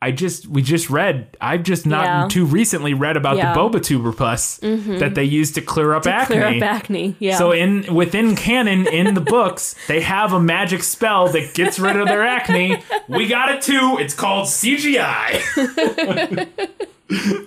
[0.00, 1.36] I just we just read.
[1.40, 2.28] I've just not Yeah.
[2.30, 3.52] too recently read about Yeah.
[3.52, 3.76] the Mm-hmm.
[3.76, 4.58] Bubotuber pus
[5.00, 6.36] that they use to clear up acne.
[6.36, 7.16] Clear up acne.
[7.18, 7.36] Yeah.
[7.38, 11.96] So in within canon in the books, they have a magic spell that gets rid
[11.96, 12.80] of their acne.
[13.08, 13.96] We got it too.
[13.98, 15.42] It's called CGI.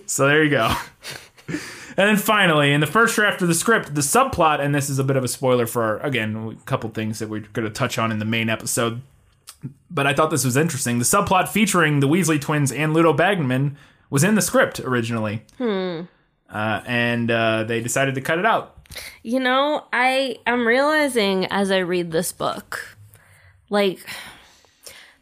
[0.08, 0.76] so there you go.
[2.00, 5.00] And then finally, in the first draft of the script, the subplot, and this is
[5.00, 7.98] a bit of a spoiler for again a couple things that we're going to touch
[7.98, 9.02] on in the main episode.
[9.92, 11.00] But I thought this was interesting.
[11.00, 13.76] The subplot featuring the Weasley twins and Ludo Bagman
[14.10, 16.06] was in the script originally, uh,
[16.86, 18.78] and uh, they decided to cut it out.
[19.22, 22.98] You know, I am realizing as I read this book,
[23.70, 24.00] like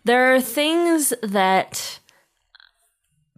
[0.03, 1.99] there are things that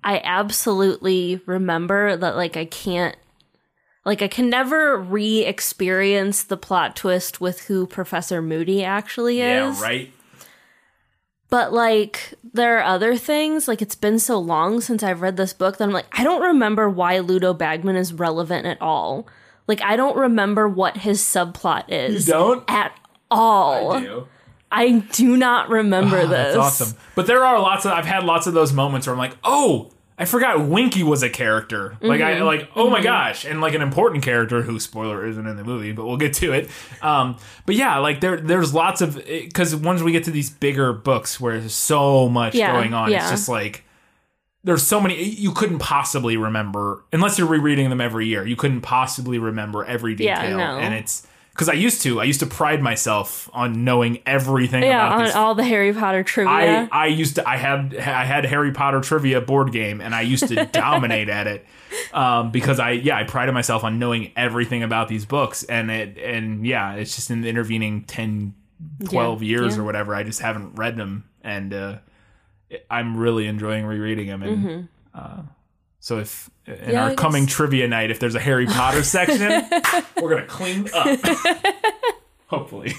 [0.03, 3.15] I absolutely remember that like I can't
[4.09, 9.79] like I can never re-experience the plot twist with who Professor Moody actually is.
[9.79, 10.11] Yeah, right.
[11.51, 15.53] But like there are other things, like it's been so long since I've read this
[15.53, 19.27] book that I'm like, I don't remember why Ludo Bagman is relevant at all.
[19.67, 22.25] Like I don't remember what his subplot is.
[22.25, 22.63] You don't?
[22.67, 22.99] At
[23.29, 24.25] all.
[24.71, 26.55] I do not remember ah, this.
[26.55, 26.97] Oh, That's awesome.
[27.13, 29.91] But there are lots of I've had lots of those moments where I'm like, oh,
[30.21, 31.97] I forgot Winky was a character.
[32.01, 32.41] Like Mm-hmm.
[32.41, 35.63] I like, oh my gosh, and like an important character who spoiler isn't in the
[35.63, 36.69] movie, but we'll get to it.
[37.01, 40.91] Um, but yeah, like there there's lots of because once we get to these bigger
[40.91, 43.85] books where there's so much Yeah, going on, it's just like
[44.65, 48.45] there's so many you couldn't possibly remember unless you're rereading them every year.
[48.45, 50.79] You couldn't possibly remember every Yeah, detail, no.
[50.79, 52.19] and it's because I used to.
[52.21, 55.93] I used to pride myself on knowing everything Yeah, about on these all the Harry
[55.93, 56.87] Potter trivia.
[56.91, 60.21] I, I used to I had I had Harry Potter trivia board game and I
[60.21, 61.65] used to dominate at it
[62.13, 66.17] um, because I yeah I prided myself on knowing everything about these books and it
[66.17, 68.53] and yeah it's just in the intervening 10
[69.05, 69.81] 12 Yeah, years yeah.
[69.81, 71.97] or whatever I just haven't read them and uh,
[72.89, 75.41] I'm really enjoying rereading them and uh,
[75.99, 76.91] so if in.
[76.91, 79.49] Yeah, our coming trivia night if there's a Harry Potter section
[80.21, 81.19] we're gonna clean up
[82.47, 82.93] hopefully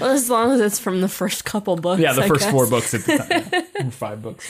[0.00, 2.00] well, as long as it's from the first couple books.
[2.00, 2.50] yeah the I first guess.
[2.52, 3.90] four books at the time yeah.
[3.90, 4.48] Five books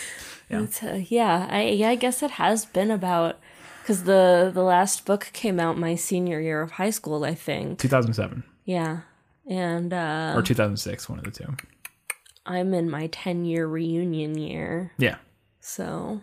[0.48, 3.38] It's, uh, yeah, I yeah, I guess it has been about
[3.82, 7.78] because the the last book came out my senior year of high school, I think.
[7.80, 9.00] 2007 Yeah,
[9.48, 11.54] and uh, or 2006, one of the two.
[12.46, 15.16] I'm in my ten year reunion year, Yeah.
[15.60, 16.20] so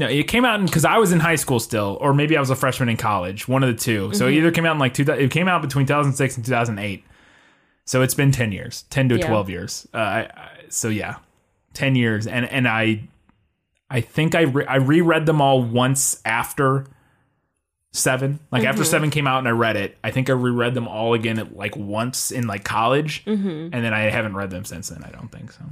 [0.00, 2.48] No, it came out because I was in high school still, or maybe I was
[2.48, 3.46] a freshman in college.
[3.46, 4.38] One of the 2 So it mm-hmm.
[4.38, 5.02] either came out in like two.
[5.02, 7.04] It came out between 2006 and 2008.
[7.84, 9.26] So it's been 10 years, 10 to Yeah.
[9.26, 9.88] 12 years.
[9.92, 11.16] Uh, I, I, so yeah,
[11.74, 13.08] 10 years, and and I,
[13.90, 16.86] I think I re- I reread them all once after
[17.92, 18.40] seven.
[18.50, 18.90] Like after mm-hmm.
[18.90, 21.54] seven came out and I read it, I think I reread them all again at
[21.54, 23.68] like once in like college, mm-hmm.
[23.74, 25.04] and then I haven't read them since then.
[25.04, 25.64] I don't think so.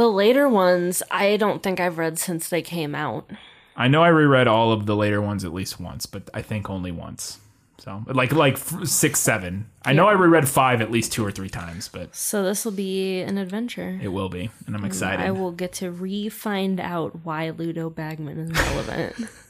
[0.00, 3.30] The later ones I don't think I've read since they came out.
[3.76, 6.68] I know I reread all of the later ones at least once, but I think
[6.68, 7.38] only once.
[7.78, 9.70] So like like six, seven.
[9.84, 12.72] I know I reread five at least two or three times, but So this will
[12.72, 13.98] be an adventure.
[14.02, 15.24] it will be, and I'm excited.
[15.24, 19.16] I will get to re-find out why Ludo Bagman is relevant.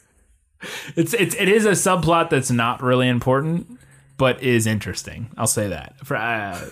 [0.94, 3.80] It's it's it is a subplot that's not really important,
[4.18, 5.30] but is interesting.
[5.38, 6.16] I'll say that for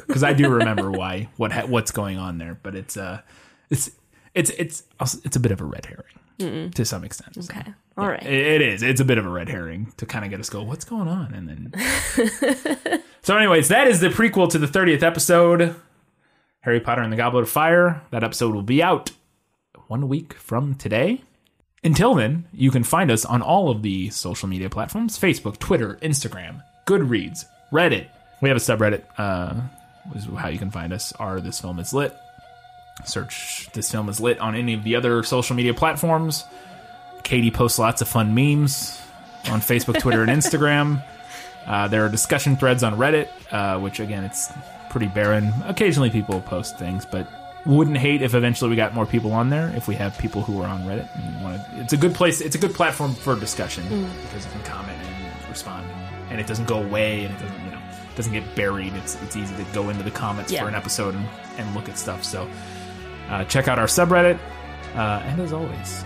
[0.07, 3.23] because I do remember why what what's going on there, but it's uh
[3.71, 3.91] it's
[4.35, 4.85] it's it's
[5.25, 7.35] it's a bit of a red herring to some extent.
[7.35, 7.53] so.
[7.53, 8.23] okay, all right.
[8.23, 8.83] It, it is.
[8.83, 10.63] It's a bit of a red herring to kind of get us go.
[10.63, 11.35] What's going on?
[11.35, 13.03] And then.
[13.23, 15.75] so, anyways, that is the prequel to the thirtieth episode,
[16.61, 18.03] Harry Potter and the Goblet of Fire.
[18.11, 19.11] That episode will be out
[19.89, 21.23] one week from today.
[21.85, 25.99] Until then, you can find us on all of the social media platforms: Facebook, Twitter,
[26.03, 28.09] Instagram, Goodreads, Reddit.
[28.41, 29.05] We have a subreddit.
[29.17, 29.61] Uh,
[30.15, 31.13] is how you can find us.
[31.13, 32.15] Are this film is lit?
[33.05, 36.45] Search this film is lit on any of the other social media platforms.
[37.23, 39.01] Katie posts lots of fun memes
[39.51, 41.03] on Facebook, Twitter, and Instagram.
[41.67, 44.51] Uh, there are discussion threads on Reddit, uh, which again, it's
[44.91, 45.53] pretty barren.
[45.67, 47.29] Occasionally, people post things, but
[47.67, 49.69] wouldn't hate if eventually we got more people on there.
[49.77, 52.41] If we have people who are on Reddit, to, it's a good place.
[52.41, 53.85] It's a good platform for discussion
[54.23, 55.87] because you can comment and respond,
[56.31, 57.79] and it doesn't go away, and it doesn't, you know,
[58.17, 58.95] doesn't get buried.
[58.95, 60.63] It's it's easy to go into the comments Yeah.
[60.63, 61.27] for an episode and,
[61.59, 62.25] and look at stuff.
[62.25, 62.49] So
[63.29, 64.39] uh, check out our subreddit.
[64.95, 66.05] Uh, and as always,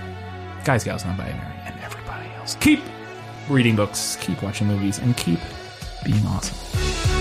[0.65, 2.81] guys, gals, non-binary, and everybody else, keep
[3.49, 5.39] reading books, keep watching movies, and keep
[6.05, 7.12] being awesome.